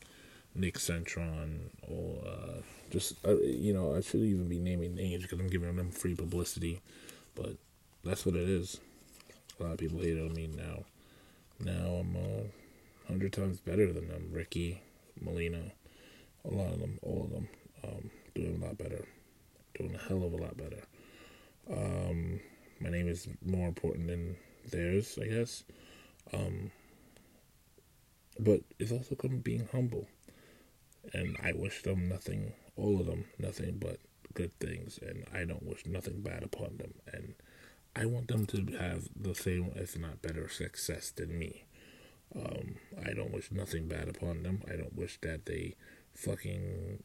Nick 0.55 0.79
Centron, 0.79 1.59
or 1.87 2.27
uh, 2.27 2.61
just 2.89 3.13
uh, 3.25 3.37
you 3.37 3.73
know, 3.73 3.95
I 3.95 4.01
shouldn't 4.01 4.29
even 4.29 4.49
be 4.49 4.57
naming 4.57 4.95
names 4.95 5.23
because 5.23 5.39
I'm 5.39 5.47
giving 5.47 5.75
them 5.75 5.91
free 5.91 6.15
publicity, 6.15 6.81
but 7.35 7.55
that's 8.03 8.25
what 8.25 8.35
it 8.35 8.49
is. 8.49 8.79
A 9.59 9.63
lot 9.63 9.73
of 9.73 9.77
people 9.77 9.99
hate 9.99 10.17
on 10.17 10.33
me 10.33 10.47
now. 10.47 10.83
Now 11.59 11.97
I'm 12.01 12.15
uh, 12.15 13.07
hundred 13.07 13.33
times 13.33 13.59
better 13.59 13.93
than 13.93 14.07
them. 14.07 14.29
Ricky, 14.31 14.81
Molina, 15.21 15.61
a 16.43 16.53
lot 16.53 16.73
of 16.73 16.79
them, 16.79 16.97
all 17.03 17.23
of 17.25 17.31
them, 17.31 17.47
um, 17.83 18.09
doing 18.33 18.59
a 18.61 18.65
lot 18.65 18.77
better, 18.77 19.05
doing 19.77 19.93
a 19.93 20.07
hell 20.07 20.23
of 20.23 20.33
a 20.33 20.37
lot 20.37 20.57
better. 20.57 20.81
Um, 21.71 22.39
my 22.79 22.89
name 22.89 23.07
is 23.07 23.27
more 23.45 23.67
important 23.67 24.07
than 24.07 24.37
theirs, 24.69 25.17
I 25.21 25.27
guess. 25.27 25.63
Um, 26.33 26.71
but 28.39 28.61
it's 28.79 28.91
also 28.91 29.15
come 29.15 29.39
being 29.39 29.67
humble. 29.71 30.07
And 31.13 31.37
I 31.43 31.53
wish 31.53 31.81
them 31.83 32.09
nothing, 32.09 32.53
all 32.75 32.99
of 32.99 33.05
them, 33.05 33.25
nothing 33.37 33.77
but 33.79 33.99
good 34.33 34.57
things. 34.59 34.99
And 35.01 35.25
I 35.33 35.45
don't 35.45 35.63
wish 35.63 35.85
nothing 35.85 36.21
bad 36.21 36.43
upon 36.43 36.77
them. 36.77 36.93
And 37.11 37.33
I 37.95 38.05
want 38.05 38.27
them 38.27 38.45
to 38.47 38.77
have 38.77 39.09
the 39.15 39.35
same, 39.35 39.71
if 39.75 39.97
not 39.97 40.21
better, 40.21 40.47
success 40.49 41.11
than 41.11 41.37
me. 41.37 41.65
Um, 42.35 42.75
I 43.05 43.13
don't 43.13 43.33
wish 43.33 43.51
nothing 43.51 43.87
bad 43.87 44.07
upon 44.07 44.43
them. 44.43 44.61
I 44.71 44.75
don't 44.75 44.95
wish 44.95 45.19
that 45.21 45.45
they 45.45 45.75
fucking 46.13 47.03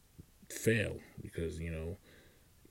fail 0.49 0.97
because, 1.21 1.59
you 1.59 1.71
know, 1.71 1.97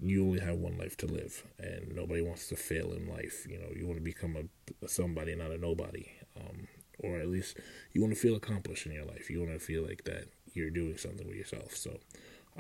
you 0.05 0.25
only 0.25 0.41
have 0.41 0.57
one 0.57 0.77
life 0.79 0.97
to 0.99 1.07
live 1.07 1.43
and 1.59 1.95
nobody 1.95 2.21
wants 2.21 2.49
to 2.49 2.57
fail 2.57 2.93
in 2.93 3.09
life. 3.09 3.47
You 3.49 3.59
know, 3.59 3.69
you 3.75 3.87
want 3.87 3.99
to 3.99 4.05
become 4.05 4.37
a, 4.37 4.85
a 4.85 4.89
somebody, 4.89 5.35
not 5.35 5.51
a 5.51 5.59
nobody. 5.59 6.07
Um, 6.37 6.69
or 7.01 7.19
at 7.19 7.29
least 7.29 7.59
you 7.93 8.01
want 8.01 8.15
to 8.15 8.21
feel 8.21 8.37
accomplished 8.37 8.87
in 8.87 8.93
your 8.93 9.05
life. 9.05 9.31
You 9.31 9.41
want 9.41 9.53
to 9.53 9.59
feel 9.59 9.83
like 9.83 10.05
that 10.05 10.27
you're 10.53 10.71
doing 10.71 10.97
something 10.97 11.27
with 11.27 11.37
yourself. 11.37 11.75
So 11.75 11.99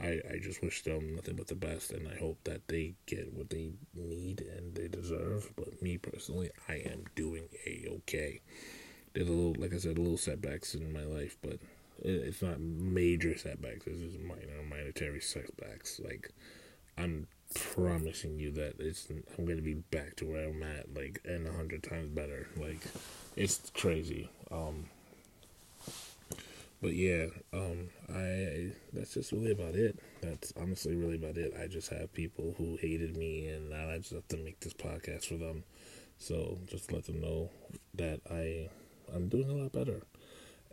I, 0.00 0.20
I 0.32 0.38
just 0.42 0.62
wish 0.62 0.82
them 0.82 1.14
nothing 1.14 1.36
but 1.36 1.46
the 1.46 1.54
best, 1.54 1.92
and 1.92 2.08
I 2.08 2.16
hope 2.16 2.38
that 2.44 2.66
they 2.66 2.94
get 3.06 3.32
what 3.32 3.50
they 3.50 3.72
need 3.94 4.40
and 4.40 4.74
they 4.74 4.88
deserve. 4.88 5.52
But 5.54 5.80
me 5.82 5.98
personally, 5.98 6.50
I 6.68 6.74
am 6.74 7.04
doing 7.14 7.48
a 7.66 7.86
okay. 7.98 8.40
There's 9.12 9.28
a 9.28 9.32
little, 9.32 9.54
like 9.60 9.72
I 9.72 9.78
said, 9.78 9.96
a 9.96 10.00
little 10.00 10.18
setbacks 10.18 10.74
in 10.74 10.92
my 10.92 11.04
life, 11.04 11.36
but 11.42 11.58
it's 12.02 12.42
not 12.42 12.58
major 12.58 13.38
setbacks. 13.38 13.86
It's 13.86 14.00
just 14.00 14.18
minor, 14.18 14.62
monetary 14.68 15.20
setbacks. 15.20 16.00
Like 16.04 16.30
I'm 16.96 17.26
promising 17.54 18.38
you 18.38 18.50
that 18.52 18.74
it's 18.78 19.08
I'm 19.10 19.46
gonna 19.46 19.62
be 19.62 19.74
back 19.74 20.16
to 20.16 20.26
where 20.26 20.48
I'm 20.48 20.62
at, 20.62 20.94
like, 20.94 21.20
and 21.24 21.46
a 21.46 21.52
hundred 21.52 21.82
times 21.82 22.10
better. 22.10 22.48
Like 22.56 22.80
it's 23.36 23.70
crazy. 23.74 24.30
Um, 24.50 24.86
but 26.80 26.92
yeah, 26.92 27.26
um, 27.52 27.88
I 28.14 28.72
that's 28.92 29.14
just 29.14 29.32
really 29.32 29.52
about 29.52 29.74
it. 29.74 29.98
That's 30.20 30.52
honestly 30.60 30.96
really 30.96 31.16
about 31.16 31.36
it. 31.36 31.54
I 31.60 31.66
just 31.66 31.88
have 31.90 32.12
people 32.12 32.54
who 32.58 32.76
hated 32.76 33.16
me, 33.16 33.48
and 33.48 33.70
now 33.70 33.88
I 33.90 33.98
just 33.98 34.12
have 34.12 34.28
to 34.28 34.36
make 34.36 34.60
this 34.60 34.74
podcast 34.74 35.26
for 35.26 35.36
them. 35.36 35.64
So 36.18 36.58
just 36.66 36.92
let 36.92 37.06
them 37.06 37.20
know 37.20 37.50
that 37.94 38.20
I 38.30 38.68
I'm 39.14 39.28
doing 39.28 39.50
a 39.50 39.54
lot 39.54 39.72
better, 39.72 40.02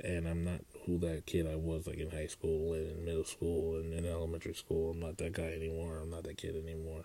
and 0.04 0.28
I'm 0.28 0.44
not 0.44 0.62
who 0.86 0.98
that 1.00 1.26
kid 1.26 1.48
I 1.48 1.56
was 1.56 1.88
like 1.88 1.98
in 1.98 2.10
high 2.10 2.28
school 2.28 2.74
and 2.74 2.90
in 2.90 3.06
middle 3.06 3.24
school 3.24 3.76
and 3.76 3.94
in 3.94 4.06
elementary 4.06 4.54
school. 4.54 4.92
I'm 4.92 5.00
not 5.00 5.18
that 5.18 5.34
guy 5.34 5.52
anymore. 5.54 6.00
I'm 6.00 6.10
not 6.10 6.24
that 6.24 6.38
kid 6.38 6.56
anymore. 6.56 7.04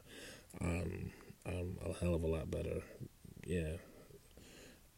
Um, 0.60 1.10
I'm 1.44 1.78
a 1.84 1.92
hell 1.92 2.14
of 2.14 2.22
a 2.22 2.26
lot 2.26 2.50
better. 2.50 2.82
Yeah, 3.46 3.76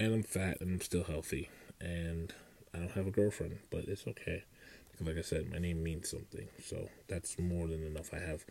and 0.00 0.14
I'm 0.14 0.22
fat 0.22 0.60
and 0.60 0.74
I'm 0.74 0.80
still 0.80 1.04
healthy 1.04 1.50
and 1.80 2.32
I 2.74 2.78
don't 2.78 2.92
have 2.92 3.06
a 3.06 3.10
girlfriend, 3.10 3.58
but 3.70 3.84
it's 3.88 4.06
okay. 4.06 4.44
Because 4.90 5.06
like 5.06 5.18
I 5.18 5.22
said, 5.22 5.50
my 5.50 5.58
name 5.58 5.82
means 5.82 6.10
something. 6.10 6.48
So 6.64 6.88
that's 7.08 7.38
more 7.38 7.66
than 7.66 7.84
enough. 7.84 8.10
I 8.12 8.18
have 8.18 8.44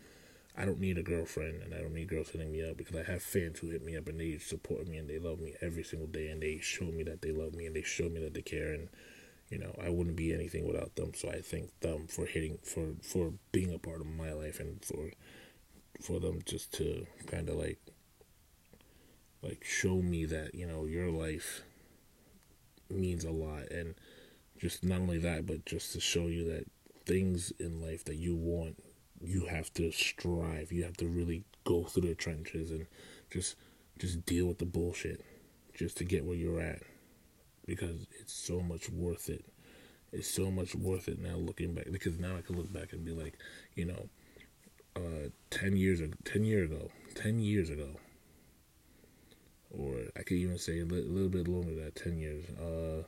I 0.56 0.64
don't 0.64 0.80
need 0.80 0.98
a 0.98 1.02
girlfriend 1.02 1.62
and 1.62 1.72
I 1.72 1.78
don't 1.78 1.94
need 1.94 2.08
girls 2.08 2.30
hitting 2.30 2.50
me 2.50 2.68
up 2.68 2.76
because 2.76 2.96
I 2.96 3.04
have 3.10 3.22
fans 3.22 3.60
who 3.60 3.70
hit 3.70 3.84
me 3.84 3.96
up 3.96 4.08
and 4.08 4.18
they 4.18 4.38
support 4.38 4.88
me 4.88 4.98
and 4.98 5.08
they 5.08 5.18
love 5.18 5.40
me 5.40 5.54
every 5.60 5.84
single 5.84 6.08
day 6.08 6.28
and 6.28 6.42
they 6.42 6.58
show 6.58 6.86
me 6.86 7.04
that 7.04 7.22
they 7.22 7.30
love 7.30 7.54
me 7.54 7.66
and 7.66 7.76
they 7.76 7.82
show 7.82 8.08
me 8.08 8.20
that 8.20 8.34
they 8.34 8.42
care 8.42 8.72
and 8.72 8.88
you 9.50 9.58
know, 9.58 9.74
I 9.82 9.88
wouldn't 9.88 10.16
be 10.16 10.32
anything 10.32 10.66
without 10.66 10.94
them. 10.96 11.12
So 11.14 11.30
I 11.30 11.40
thank 11.40 11.78
them 11.80 12.06
for 12.06 12.26
hitting 12.26 12.58
for 12.62 12.94
for 13.02 13.32
being 13.52 13.72
a 13.72 13.78
part 13.78 14.00
of 14.00 14.06
my 14.06 14.32
life 14.32 14.60
and 14.60 14.84
for 14.84 15.10
for 16.00 16.20
them 16.20 16.40
just 16.44 16.72
to 16.74 17.06
kind 17.26 17.48
of 17.48 17.56
like 17.56 17.78
like 19.42 19.64
show 19.64 19.96
me 20.02 20.24
that 20.26 20.54
you 20.54 20.66
know 20.66 20.84
your 20.84 21.10
life 21.10 21.62
means 22.90 23.24
a 23.24 23.30
lot. 23.30 23.70
And 23.70 23.94
just 24.58 24.84
not 24.84 25.00
only 25.00 25.18
that 25.18 25.46
but 25.46 25.64
just 25.64 25.92
to 25.92 26.00
show 26.00 26.26
you 26.26 26.44
that 26.52 26.64
things 27.06 27.52
in 27.58 27.80
life 27.80 28.04
that 28.04 28.16
you 28.16 28.34
want 28.34 28.76
you 29.22 29.46
have 29.46 29.72
to 29.74 29.90
strive. 29.90 30.70
You 30.70 30.84
have 30.84 30.96
to 30.98 31.06
really 31.06 31.44
go 31.64 31.84
through 31.84 32.08
the 32.08 32.14
trenches 32.14 32.70
and 32.70 32.86
just 33.30 33.56
just 33.98 34.24
deal 34.24 34.46
with 34.46 34.58
the 34.58 34.64
bullshit 34.64 35.24
just 35.74 35.96
to 35.96 36.04
get 36.04 36.24
where 36.24 36.36
you're 36.36 36.60
at 36.60 36.82
because 37.68 38.06
it's 38.18 38.32
so 38.32 38.60
much 38.60 38.90
worth 38.90 39.28
it 39.28 39.44
it's 40.10 40.28
so 40.28 40.50
much 40.50 40.74
worth 40.74 41.06
it 41.06 41.20
now 41.20 41.36
looking 41.36 41.74
back 41.74 41.86
because 41.92 42.18
now 42.18 42.36
I 42.36 42.40
can 42.40 42.56
look 42.56 42.72
back 42.72 42.92
and 42.92 43.04
be 43.04 43.12
like 43.12 43.38
you 43.76 43.84
know 43.84 44.08
uh 44.96 45.28
10 45.50 45.76
years 45.76 46.00
ago 46.00 46.14
10 46.24 46.44
years 46.44 46.70
ago 46.70 46.90
10 47.14 47.38
years 47.38 47.70
ago 47.70 47.90
or 49.70 49.96
I 50.16 50.22
could 50.22 50.36
even 50.36 50.58
say 50.58 50.80
a 50.80 50.84
li- 50.84 51.02
little 51.02 51.28
bit 51.28 51.48
longer 51.48 51.74
than 51.74 51.84
that, 51.84 51.96
10 51.96 52.18
years, 52.18 52.44
uh, 52.58 53.02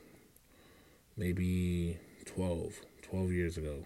maybe 1.17 1.97
12, 2.25 2.73
12 3.01 3.31
years 3.31 3.57
ago, 3.57 3.85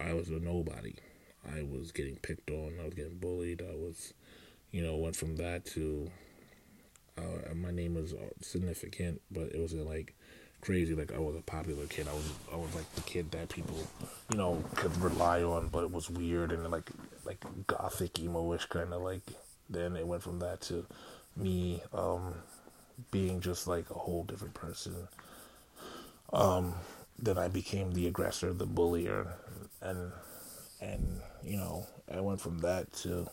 I 0.00 0.14
was 0.14 0.28
a 0.28 0.38
nobody. 0.38 0.96
I 1.46 1.62
was 1.62 1.92
getting 1.92 2.16
picked 2.16 2.50
on, 2.50 2.74
I 2.80 2.84
was 2.84 2.94
getting 2.94 3.18
bullied, 3.18 3.62
I 3.62 3.74
was, 3.74 4.14
you 4.70 4.82
know, 4.82 4.96
went 4.96 5.16
from 5.16 5.36
that 5.36 5.66
to, 5.66 6.10
uh, 7.18 7.54
my 7.54 7.70
name 7.70 7.94
was 7.94 8.14
significant, 8.40 9.20
but 9.30 9.44
it 9.44 9.60
was 9.60 9.72
like 9.74 10.14
crazy, 10.60 10.94
like 10.94 11.12
I 11.12 11.18
was 11.18 11.36
a 11.36 11.42
popular 11.42 11.86
kid, 11.86 12.08
I 12.08 12.14
was, 12.14 12.32
I 12.52 12.56
was 12.56 12.74
like 12.74 12.90
the 12.94 13.02
kid 13.02 13.30
that 13.32 13.48
people, 13.50 13.76
you 14.30 14.38
know, 14.38 14.62
could 14.74 14.96
rely 14.98 15.42
on, 15.42 15.68
but 15.68 15.84
it 15.84 15.90
was 15.90 16.08
weird 16.10 16.52
and 16.52 16.70
like, 16.70 16.90
like 17.24 17.44
gothic 17.66 18.18
emo-ish 18.18 18.66
kind 18.66 18.92
of 18.92 19.02
like, 19.02 19.22
then 19.68 19.96
it 19.96 20.06
went 20.06 20.22
from 20.22 20.38
that 20.40 20.60
to, 20.62 20.86
me 21.36 21.82
um, 21.92 22.34
being 23.10 23.40
just 23.40 23.66
like 23.66 23.90
a 23.90 23.94
whole 23.94 24.24
different 24.24 24.54
person. 24.54 24.94
Um, 26.32 26.74
then 27.18 27.38
I 27.38 27.48
became 27.48 27.92
the 27.92 28.06
aggressor, 28.06 28.52
the 28.52 28.66
bullier, 28.66 29.34
and 29.80 30.12
and 30.80 31.20
you 31.42 31.56
know 31.56 31.86
I 32.12 32.20
went 32.20 32.40
from 32.40 32.58
that 32.58 32.92
to 33.04 33.28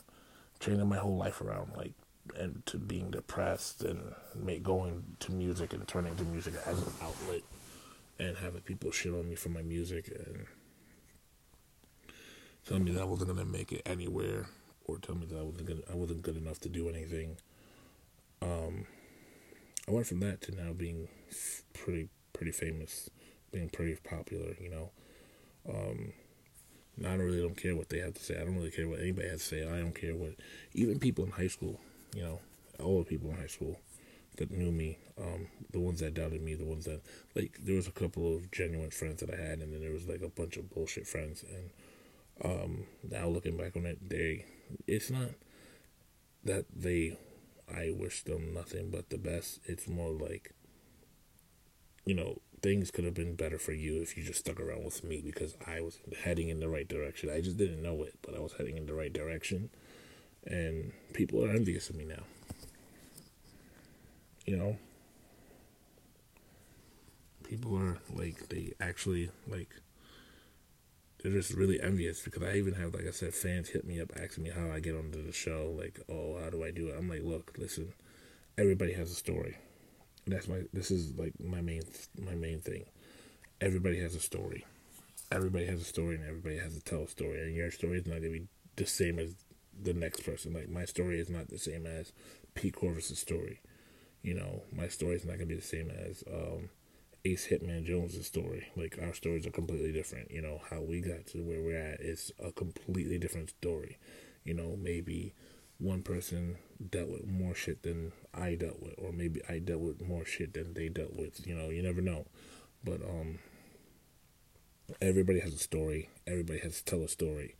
changing 0.59 0.87
my 0.87 0.97
whole 0.97 1.17
life 1.17 1.41
around, 1.41 1.71
like 1.75 1.93
and 2.37 2.65
to 2.67 2.77
being 2.77 3.11
depressed 3.11 3.83
and 3.83 4.13
make, 4.35 4.63
going 4.63 5.03
to 5.19 5.31
music 5.31 5.73
and 5.73 5.87
turning 5.87 6.15
to 6.15 6.23
music 6.25 6.53
as 6.65 6.79
an 6.79 6.93
outlet 7.01 7.41
and 8.19 8.37
having 8.37 8.61
people 8.61 8.91
shit 8.91 9.13
on 9.13 9.27
me 9.27 9.35
for 9.35 9.49
my 9.49 9.61
music 9.61 10.07
and 10.07 10.45
telling 12.67 12.83
me 12.83 12.91
that 12.91 13.01
I 13.01 13.05
wasn't 13.05 13.29
gonna 13.29 13.45
make 13.45 13.71
it 13.71 13.81
anywhere 13.85 14.45
or 14.85 14.97
tell 14.99 15.15
me 15.15 15.25
that 15.25 15.37
I 15.37 15.41
wasn't 15.41 15.67
gonna, 15.67 15.81
I 15.91 15.95
wasn't 15.95 16.21
good 16.21 16.37
enough 16.37 16.59
to 16.59 16.69
do 16.69 16.87
anything 16.89 17.37
um, 18.41 18.85
I 19.87 19.91
went 19.91 20.07
from 20.07 20.19
that 20.21 20.41
to 20.41 20.51
now 20.55 20.73
being 20.73 21.07
pretty 21.73 22.09
pretty 22.33 22.51
famous, 22.51 23.09
being 23.51 23.69
pretty 23.69 23.95
popular. 24.03 24.55
You 24.59 24.69
know, 24.69 24.91
um, 25.69 26.13
I 26.99 27.09
don't 27.09 27.19
really 27.19 27.41
don't 27.41 27.57
care 27.57 27.75
what 27.75 27.89
they 27.89 27.99
have 27.99 28.13
to 28.15 28.23
say. 28.23 28.35
I 28.35 28.43
don't 28.43 28.55
really 28.55 28.71
care 28.71 28.87
what 28.87 28.99
anybody 28.99 29.29
has 29.29 29.41
to 29.41 29.45
say. 29.45 29.67
I 29.67 29.79
don't 29.79 29.95
care 29.95 30.15
what 30.15 30.35
even 30.73 30.99
people 30.99 31.25
in 31.25 31.31
high 31.31 31.47
school. 31.47 31.79
You 32.15 32.23
know, 32.23 32.39
all 32.79 32.99
the 32.99 33.05
people 33.05 33.29
in 33.31 33.37
high 33.37 33.47
school 33.47 33.79
that 34.37 34.51
knew 34.51 34.71
me, 34.71 34.97
um, 35.19 35.47
the 35.71 35.79
ones 35.79 35.99
that 36.01 36.13
doubted 36.13 36.41
me, 36.41 36.55
the 36.55 36.65
ones 36.65 36.85
that 36.85 37.01
like 37.35 37.57
there 37.63 37.75
was 37.75 37.87
a 37.87 37.91
couple 37.91 38.35
of 38.35 38.51
genuine 38.51 38.91
friends 38.91 39.21
that 39.21 39.33
I 39.33 39.37
had, 39.37 39.59
and 39.59 39.73
then 39.73 39.81
there 39.81 39.91
was 39.91 40.07
like 40.07 40.21
a 40.21 40.29
bunch 40.29 40.57
of 40.57 40.69
bullshit 40.71 41.07
friends. 41.07 41.43
And 41.43 41.71
um, 42.43 42.83
now 43.09 43.27
looking 43.27 43.57
back 43.57 43.75
on 43.75 43.85
it, 43.85 44.09
they 44.09 44.45
it's 44.87 45.09
not 45.11 45.29
that 46.43 46.65
they 46.75 47.17
I 47.73 47.91
wish 47.91 48.23
them 48.23 48.53
nothing 48.53 48.89
but 48.91 49.09
the 49.09 49.17
best. 49.17 49.59
It's 49.65 49.87
more 49.87 50.11
like, 50.11 50.53
you 52.05 52.13
know, 52.13 52.39
things 52.61 52.91
could 52.91 53.05
have 53.05 53.13
been 53.13 53.35
better 53.35 53.57
for 53.57 53.71
you 53.73 54.01
if 54.01 54.17
you 54.17 54.23
just 54.23 54.39
stuck 54.39 54.59
around 54.59 54.83
with 54.83 55.03
me 55.03 55.21
because 55.23 55.55
I 55.67 55.81
was 55.81 55.99
heading 56.23 56.49
in 56.49 56.59
the 56.59 56.69
right 56.69 56.87
direction. 56.87 57.29
I 57.29 57.41
just 57.41 57.57
didn't 57.57 57.81
know 57.81 58.03
it, 58.03 58.17
but 58.21 58.35
I 58.35 58.39
was 58.39 58.53
heading 58.53 58.77
in 58.77 58.85
the 58.85 58.93
right 58.93 59.11
direction. 59.13 59.69
And 60.45 60.91
people 61.13 61.43
are 61.45 61.49
envious 61.49 61.89
of 61.89 61.95
me 61.95 62.05
now. 62.05 62.23
You 64.45 64.57
know? 64.57 64.77
People 67.43 67.77
are 67.77 67.99
like, 68.13 68.49
they 68.49 68.73
actually, 68.79 69.29
like, 69.47 69.69
they're 71.21 71.31
just 71.31 71.53
really 71.53 71.79
envious 71.81 72.21
because 72.21 72.41
I 72.43 72.55
even 72.55 72.73
have, 72.73 72.93
like 72.93 73.07
I 73.07 73.11
said, 73.11 73.33
fans 73.33 73.69
hit 73.69 73.85
me 73.85 74.01
up 74.01 74.11
asking 74.19 74.45
me 74.45 74.49
how 74.49 74.71
I 74.71 74.79
get 74.79 74.95
onto 74.95 75.23
the 75.23 75.31
show. 75.31 75.75
Like, 75.77 75.99
oh, 76.09 76.39
how 76.41 76.49
do 76.49 76.63
I 76.63 76.71
do 76.71 76.87
it? 76.87 76.95
I'm 76.97 77.09
like, 77.09 77.23
look, 77.23 77.53
listen, 77.57 77.93
everybody 78.57 78.93
has 78.93 79.11
a 79.11 79.15
story. 79.15 79.57
That's 80.27 80.47
my. 80.47 80.61
This 80.71 80.91
is 80.91 81.17
like 81.17 81.33
my 81.39 81.61
main 81.61 81.81
my 82.19 82.35
main 82.35 82.59
thing. 82.59 82.85
Everybody 83.59 83.99
has 83.99 84.15
a 84.15 84.19
story. 84.19 84.65
Everybody 85.31 85.65
has 85.65 85.81
a 85.81 85.85
story, 85.85 86.15
and 86.15 86.25
everybody 86.25 86.57
has 86.57 86.75
to 86.75 86.81
tell 86.81 87.03
a 87.03 87.07
story. 87.07 87.41
And 87.41 87.55
your 87.55 87.71
story 87.71 87.97
is 87.97 88.05
not 88.05 88.17
gonna 88.17 88.29
be 88.29 88.47
the 88.75 88.85
same 88.85 89.17
as 89.19 89.33
the 89.83 89.93
next 89.93 90.21
person. 90.21 90.53
Like 90.53 90.69
my 90.69 90.85
story 90.85 91.19
is 91.19 91.29
not 91.29 91.49
the 91.49 91.57
same 91.57 91.85
as 91.85 92.11
Pete 92.55 92.75
Corvus's 92.75 93.19
story. 93.19 93.61
You 94.23 94.35
know, 94.35 94.63
my 94.75 94.87
story 94.87 95.15
is 95.15 95.25
not 95.25 95.33
gonna 95.37 95.47
be 95.47 95.55
the 95.55 95.61
same 95.61 95.91
as 95.91 96.23
um, 96.31 96.69
Ace 97.25 97.47
Hitman 97.47 97.85
Jones's 97.85 98.27
story. 98.27 98.67
Like 98.75 98.99
our 99.01 99.13
stories 99.13 99.45
are 99.47 99.51
completely 99.51 99.91
different. 99.91 100.31
You 100.31 100.41
know 100.41 100.61
how 100.69 100.81
we 100.81 101.01
got 101.01 101.25
to 101.27 101.39
where 101.39 101.61
we're 101.61 101.77
at 101.77 102.01
is 102.01 102.31
a 102.43 102.51
completely 102.51 103.17
different 103.19 103.49
story. 103.49 103.97
You 104.43 104.53
know 104.53 104.77
maybe 104.81 105.33
one 105.79 106.03
person 106.03 106.57
dealt 106.91 107.09
with 107.09 107.27
more 107.27 107.55
shit 107.55 107.83
than 107.83 108.11
I 108.33 108.55
dealt 108.55 108.81
with, 108.81 108.93
or 108.97 109.11
maybe 109.11 109.41
I 109.49 109.59
dealt 109.59 109.81
with 109.81 110.01
more 110.01 110.25
shit 110.25 110.53
than 110.53 110.73
they 110.73 110.89
dealt 110.89 111.15
with. 111.15 111.45
You 111.47 111.55
know, 111.55 111.69
you 111.69 111.81
never 111.81 112.01
know. 112.01 112.25
But 112.83 113.01
um, 113.03 113.39
everybody 115.01 115.39
has 115.39 115.53
a 115.53 115.57
story. 115.57 116.09
Everybody 116.27 116.59
has 116.59 116.77
to 116.81 116.85
tell 116.85 117.03
a 117.03 117.07
story, 117.07 117.55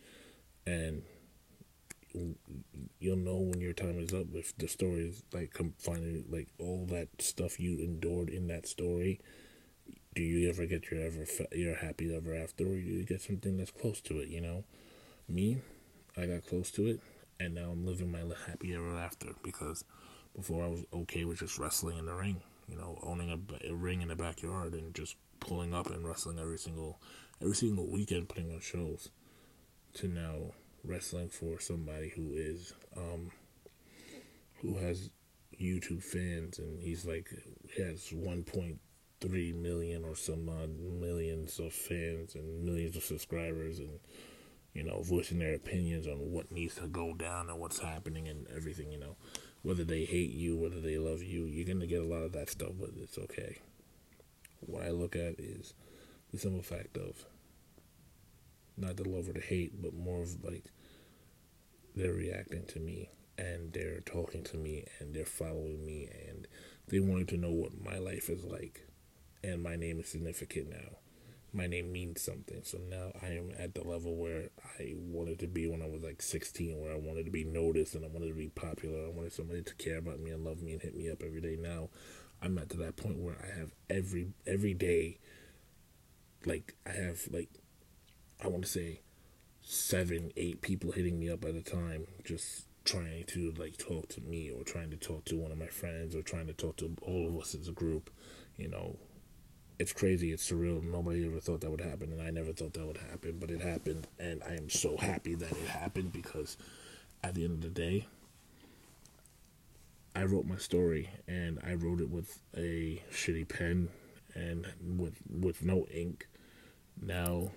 and 0.65 1.03
you'll 2.99 3.17
know 3.17 3.37
when 3.37 3.61
your 3.61 3.73
time 3.73 3.99
is 3.99 4.13
up 4.13 4.27
if 4.33 4.55
the 4.57 4.67
story 4.67 5.07
is 5.07 5.23
like 5.33 5.57
finally 5.77 6.23
like 6.29 6.47
all 6.59 6.85
that 6.87 7.07
stuff 7.19 7.59
you 7.59 7.77
endured 7.79 8.29
in 8.29 8.47
that 8.47 8.67
story. 8.67 9.19
Do 10.13 10.21
you 10.21 10.49
ever 10.49 10.65
get 10.65 10.91
your 10.91 11.01
ever 11.01 11.25
your 11.53 11.75
happy 11.75 12.13
ever 12.13 12.35
after, 12.35 12.65
or 12.65 12.75
do 12.75 12.81
you 12.81 13.05
get 13.05 13.21
something 13.21 13.57
that's 13.57 13.71
close 13.71 14.01
to 14.01 14.19
it? 14.19 14.27
You 14.27 14.41
know, 14.41 14.63
me, 15.29 15.57
I 16.17 16.25
got 16.25 16.45
close 16.45 16.69
to 16.71 16.87
it, 16.87 16.99
and 17.39 17.55
now 17.55 17.71
I'm 17.71 17.85
living 17.85 18.11
my 18.11 18.19
happy 18.47 18.73
ever 18.73 18.97
after 18.97 19.27
because 19.43 19.85
before 20.35 20.65
I 20.65 20.67
was 20.67 20.83
okay 20.93 21.25
with 21.25 21.39
just 21.39 21.57
wrestling 21.57 21.97
in 21.97 22.05
the 22.05 22.13
ring, 22.13 22.41
you 22.69 22.77
know, 22.77 22.99
owning 23.03 23.29
a, 23.31 23.69
a 23.69 23.73
ring 23.73 24.01
in 24.01 24.09
the 24.09 24.15
backyard 24.15 24.73
and 24.73 24.93
just 24.93 25.15
pulling 25.39 25.73
up 25.73 25.89
and 25.89 26.05
wrestling 26.05 26.39
every 26.39 26.57
single 26.57 26.99
every 27.41 27.55
single 27.55 27.89
weekend, 27.89 28.29
putting 28.29 28.53
on 28.53 28.59
shows. 28.59 29.09
To 29.95 30.07
now 30.07 30.51
wrestling 30.83 31.29
for 31.29 31.59
somebody 31.59 32.09
who 32.09 32.33
is 32.33 32.73
um, 32.97 33.31
who 34.61 34.77
has 34.77 35.09
YouTube 35.59 36.03
fans, 36.03 36.59
and 36.59 36.81
he's 36.81 37.05
like 37.05 37.29
has 37.77 38.09
1.3 38.09 39.55
million 39.61 40.03
or 40.03 40.15
some 40.15 40.49
odd 40.49 40.79
millions 40.79 41.59
of 41.59 41.73
fans 41.73 42.35
and 42.35 42.63
millions 42.63 42.95
of 42.95 43.03
subscribers, 43.03 43.79
and 43.79 43.99
you 44.73 44.83
know, 44.83 45.01
voicing 45.01 45.39
their 45.39 45.55
opinions 45.55 46.07
on 46.07 46.31
what 46.31 46.51
needs 46.51 46.75
to 46.75 46.87
go 46.87 47.13
down 47.13 47.49
and 47.49 47.59
what's 47.59 47.79
happening 47.79 48.27
and 48.27 48.47
everything. 48.55 48.91
You 48.91 48.99
know, 48.99 49.15
whether 49.61 49.83
they 49.83 50.05
hate 50.05 50.31
you, 50.31 50.57
whether 50.57 50.79
they 50.79 50.97
love 50.97 51.21
you, 51.21 51.45
you're 51.45 51.67
gonna 51.67 51.87
get 51.87 52.01
a 52.01 52.05
lot 52.05 52.23
of 52.23 52.31
that 52.33 52.49
stuff, 52.49 52.71
but 52.79 52.89
it's 52.97 53.17
okay. 53.17 53.59
What 54.61 54.83
I 54.83 54.91
look 54.91 55.15
at 55.15 55.39
is 55.39 55.73
the 56.31 56.37
simple 56.39 56.61
fact 56.61 56.97
of 56.97 57.25
not 58.81 58.97
the 58.97 59.07
love 59.07 59.29
or 59.29 59.33
the 59.33 59.39
hate, 59.39 59.81
but 59.81 59.93
more 59.93 60.21
of 60.21 60.43
like 60.43 60.65
they're 61.95 62.13
reacting 62.13 62.65
to 62.67 62.79
me 62.79 63.09
and 63.37 63.73
they're 63.73 64.01
talking 64.01 64.43
to 64.43 64.57
me 64.57 64.85
and 64.99 65.13
they're 65.13 65.25
following 65.25 65.85
me 65.85 66.09
and 66.27 66.47
they 66.87 66.99
wanted 66.99 67.27
to 67.29 67.37
know 67.37 67.51
what 67.51 67.83
my 67.83 67.97
life 67.97 68.29
is 68.29 68.43
like. 68.43 68.87
And 69.43 69.63
my 69.63 69.75
name 69.75 69.99
is 69.99 70.09
significant 70.09 70.69
now. 70.69 70.97
My 71.53 71.67
name 71.67 71.91
means 71.91 72.21
something. 72.21 72.61
So 72.63 72.77
now 72.89 73.11
I 73.21 73.27
am 73.27 73.51
at 73.57 73.73
the 73.73 73.83
level 73.83 74.15
where 74.15 74.49
I 74.79 74.93
wanted 74.95 75.39
to 75.39 75.47
be 75.47 75.67
when 75.67 75.81
I 75.81 75.87
was 75.87 76.03
like 76.03 76.21
16, 76.21 76.79
where 76.79 76.93
I 76.93 76.97
wanted 76.97 77.25
to 77.25 77.31
be 77.31 77.43
noticed 77.43 77.95
and 77.95 78.05
I 78.05 78.07
wanted 78.07 78.29
to 78.29 78.35
be 78.35 78.49
popular. 78.49 79.05
I 79.05 79.09
wanted 79.09 79.33
somebody 79.33 79.61
to 79.63 79.75
care 79.75 79.97
about 79.97 80.19
me 80.19 80.31
and 80.31 80.45
love 80.45 80.61
me 80.61 80.73
and 80.73 80.81
hit 80.81 80.95
me 80.95 81.09
up 81.09 81.23
every 81.25 81.41
day. 81.41 81.57
Now 81.59 81.89
I'm 82.41 82.57
at 82.57 82.69
to 82.69 82.77
that 82.77 82.95
point 82.95 83.17
where 83.17 83.35
I 83.41 83.57
have 83.59 83.71
every 83.89 84.29
every 84.47 84.73
day 84.73 85.19
like 86.45 86.75
I 86.87 86.91
have 86.91 87.27
like 87.31 87.49
I 88.41 88.47
want 88.47 88.63
to 88.63 88.69
say 88.69 89.01
seven, 89.61 90.31
eight 90.35 90.61
people 90.61 90.91
hitting 90.91 91.19
me 91.19 91.29
up 91.29 91.45
at 91.45 91.55
a 91.55 91.61
time, 91.61 92.07
just 92.23 92.65
trying 92.83 93.23
to 93.25 93.53
like 93.57 93.77
talk 93.77 94.07
to 94.09 94.21
me 94.21 94.49
or 94.49 94.63
trying 94.63 94.89
to 94.89 94.97
talk 94.97 95.23
to 95.25 95.37
one 95.37 95.51
of 95.51 95.57
my 95.57 95.67
friends 95.67 96.15
or 96.15 96.23
trying 96.23 96.47
to 96.47 96.53
talk 96.53 96.77
to 96.77 96.95
all 97.03 97.27
of 97.27 97.37
us 97.37 97.53
as 97.53 97.67
a 97.67 97.71
group. 97.71 98.09
You 98.57 98.69
know, 98.69 98.97
it's 99.77 99.93
crazy, 99.93 100.31
it's 100.31 100.49
surreal. 100.49 100.83
Nobody 100.83 101.25
ever 101.25 101.39
thought 101.39 101.61
that 101.61 101.71
would 101.71 101.81
happen, 101.81 102.11
and 102.11 102.21
I 102.21 102.31
never 102.31 102.51
thought 102.51 102.73
that 102.73 102.85
would 102.85 102.97
happen, 102.97 103.37
but 103.39 103.51
it 103.51 103.61
happened, 103.61 104.07
and 104.19 104.41
I 104.43 104.55
am 104.55 104.69
so 104.69 104.97
happy 104.97 105.35
that 105.35 105.51
it 105.51 105.67
happened 105.67 106.11
because 106.11 106.57
at 107.23 107.35
the 107.35 107.43
end 107.45 107.53
of 107.53 107.61
the 107.61 107.69
day, 107.81 108.07
I 110.15 110.23
wrote 110.23 110.45
my 110.45 110.57
story, 110.57 111.09
and 111.27 111.59
I 111.65 111.75
wrote 111.75 112.01
it 112.01 112.09
with 112.09 112.39
a 112.57 113.01
shitty 113.11 113.47
pen 113.47 113.89
and 114.33 114.65
with 114.97 115.15
with 115.29 115.63
no 115.63 115.85
ink. 115.91 116.27
Now 117.01 117.51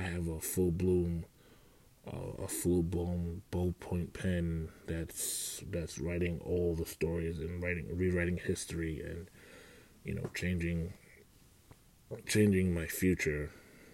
I 0.00 0.04
have 0.04 0.28
a 0.28 0.40
full 0.40 0.70
bloom, 0.70 1.26
uh, 2.10 2.44
a 2.44 2.48
full 2.48 2.82
blown 2.82 3.42
ballpoint 3.52 4.14
pen 4.14 4.70
that's 4.86 5.62
that's 5.70 5.98
writing 5.98 6.40
all 6.42 6.74
the 6.74 6.86
stories 6.86 7.38
and 7.38 7.62
writing 7.62 7.86
rewriting 7.94 8.38
history 8.38 9.02
and 9.04 9.28
you 10.02 10.14
know 10.14 10.30
changing 10.34 10.94
changing 12.26 12.72
my 12.72 12.86
future 12.86 13.50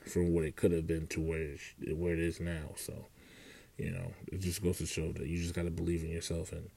from 0.09 0.33
what 0.33 0.45
it 0.45 0.55
could 0.55 0.71
have 0.71 0.87
been 0.87 1.09
to 1.09 1.21
where 1.21 1.57
it, 1.81 1.97
where 1.97 2.13
it 2.13 2.21
is 2.21 2.39
now. 2.39 2.69
So 2.77 3.07
you 3.77 3.91
know 3.91 4.13
it 4.31 4.39
just 4.39 4.63
goes 4.63 4.79
to 4.79 4.87
show 4.87 5.11
that 5.11 5.27
you 5.27 5.43
just 5.43 5.55
got 5.55 5.65
to 5.65 5.73
believe 5.73 6.05
in 6.05 6.11
yourself 6.11 6.53
and 6.53 6.71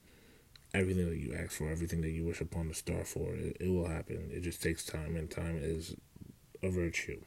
everything 0.74 1.08
that 1.08 1.20
you 1.20 1.36
ask 1.36 1.52
for, 1.52 1.70
everything 1.70 2.02
that 2.02 2.10
you 2.10 2.26
wish 2.26 2.42
upon 2.42 2.68
the 2.68 2.74
star 2.74 3.04
for, 3.04 3.36
it, 3.36 3.58
it 3.60 3.70
will 3.70 3.88
happen. 3.88 4.30
It 4.32 4.42
just 4.42 4.62
takes 4.62 4.86
time, 4.86 5.16
and 5.16 5.30
time 5.30 5.60
is 5.60 5.96
a 6.64 6.70
virtue 6.70 7.22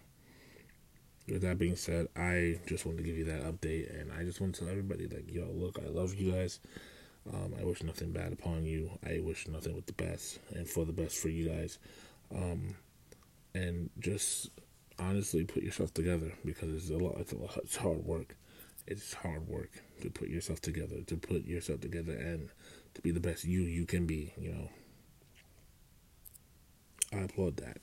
with 1.28 1.42
that 1.42 1.58
being 1.58 1.76
said, 1.76 2.08
I 2.16 2.60
just 2.66 2.84
wanted 2.84 2.98
to 2.98 3.04
give 3.04 3.16
you 3.16 3.24
that 3.24 3.44
update, 3.44 4.00
and 4.00 4.12
I 4.12 4.24
just 4.24 4.40
want 4.40 4.54
to 4.54 4.60
tell 4.60 4.70
everybody, 4.70 5.06
like, 5.06 5.32
yo, 5.32 5.48
look, 5.52 5.78
I 5.84 5.88
love 5.88 6.14
you 6.14 6.32
guys. 6.32 6.60
Um, 7.32 7.54
I 7.60 7.64
wish 7.64 7.82
nothing 7.82 8.10
bad 8.10 8.32
upon 8.32 8.64
you. 8.64 8.90
I 9.06 9.20
wish 9.20 9.46
nothing 9.46 9.74
but 9.74 9.86
the 9.86 9.92
best 9.92 10.40
and 10.54 10.68
for 10.68 10.84
the 10.84 10.92
best 10.92 11.16
for 11.16 11.28
you 11.28 11.48
guys. 11.48 11.78
Um, 12.34 12.74
and 13.54 13.90
just 13.98 14.50
honestly 14.98 15.44
put 15.44 15.62
yourself 15.62 15.94
together 15.94 16.32
because 16.44 16.74
it's 16.74 16.90
a 16.90 16.96
lot. 16.96 17.16
It's 17.18 17.32
a 17.32 17.36
lot. 17.36 17.56
It's 17.58 17.76
hard 17.76 18.04
work. 18.04 18.36
It's 18.86 19.14
hard 19.14 19.46
work 19.46 19.70
to 20.00 20.10
put 20.10 20.28
yourself 20.28 20.60
together. 20.60 21.02
To 21.06 21.16
put 21.16 21.46
yourself 21.46 21.80
together 21.80 22.12
and 22.12 22.48
to 22.94 23.02
be 23.02 23.12
the 23.12 23.20
best 23.20 23.44
you 23.44 23.60
you 23.60 23.86
can 23.86 24.06
be. 24.06 24.32
You 24.36 24.52
know. 24.52 24.68
I 27.12 27.18
applaud 27.24 27.58
that. 27.58 27.78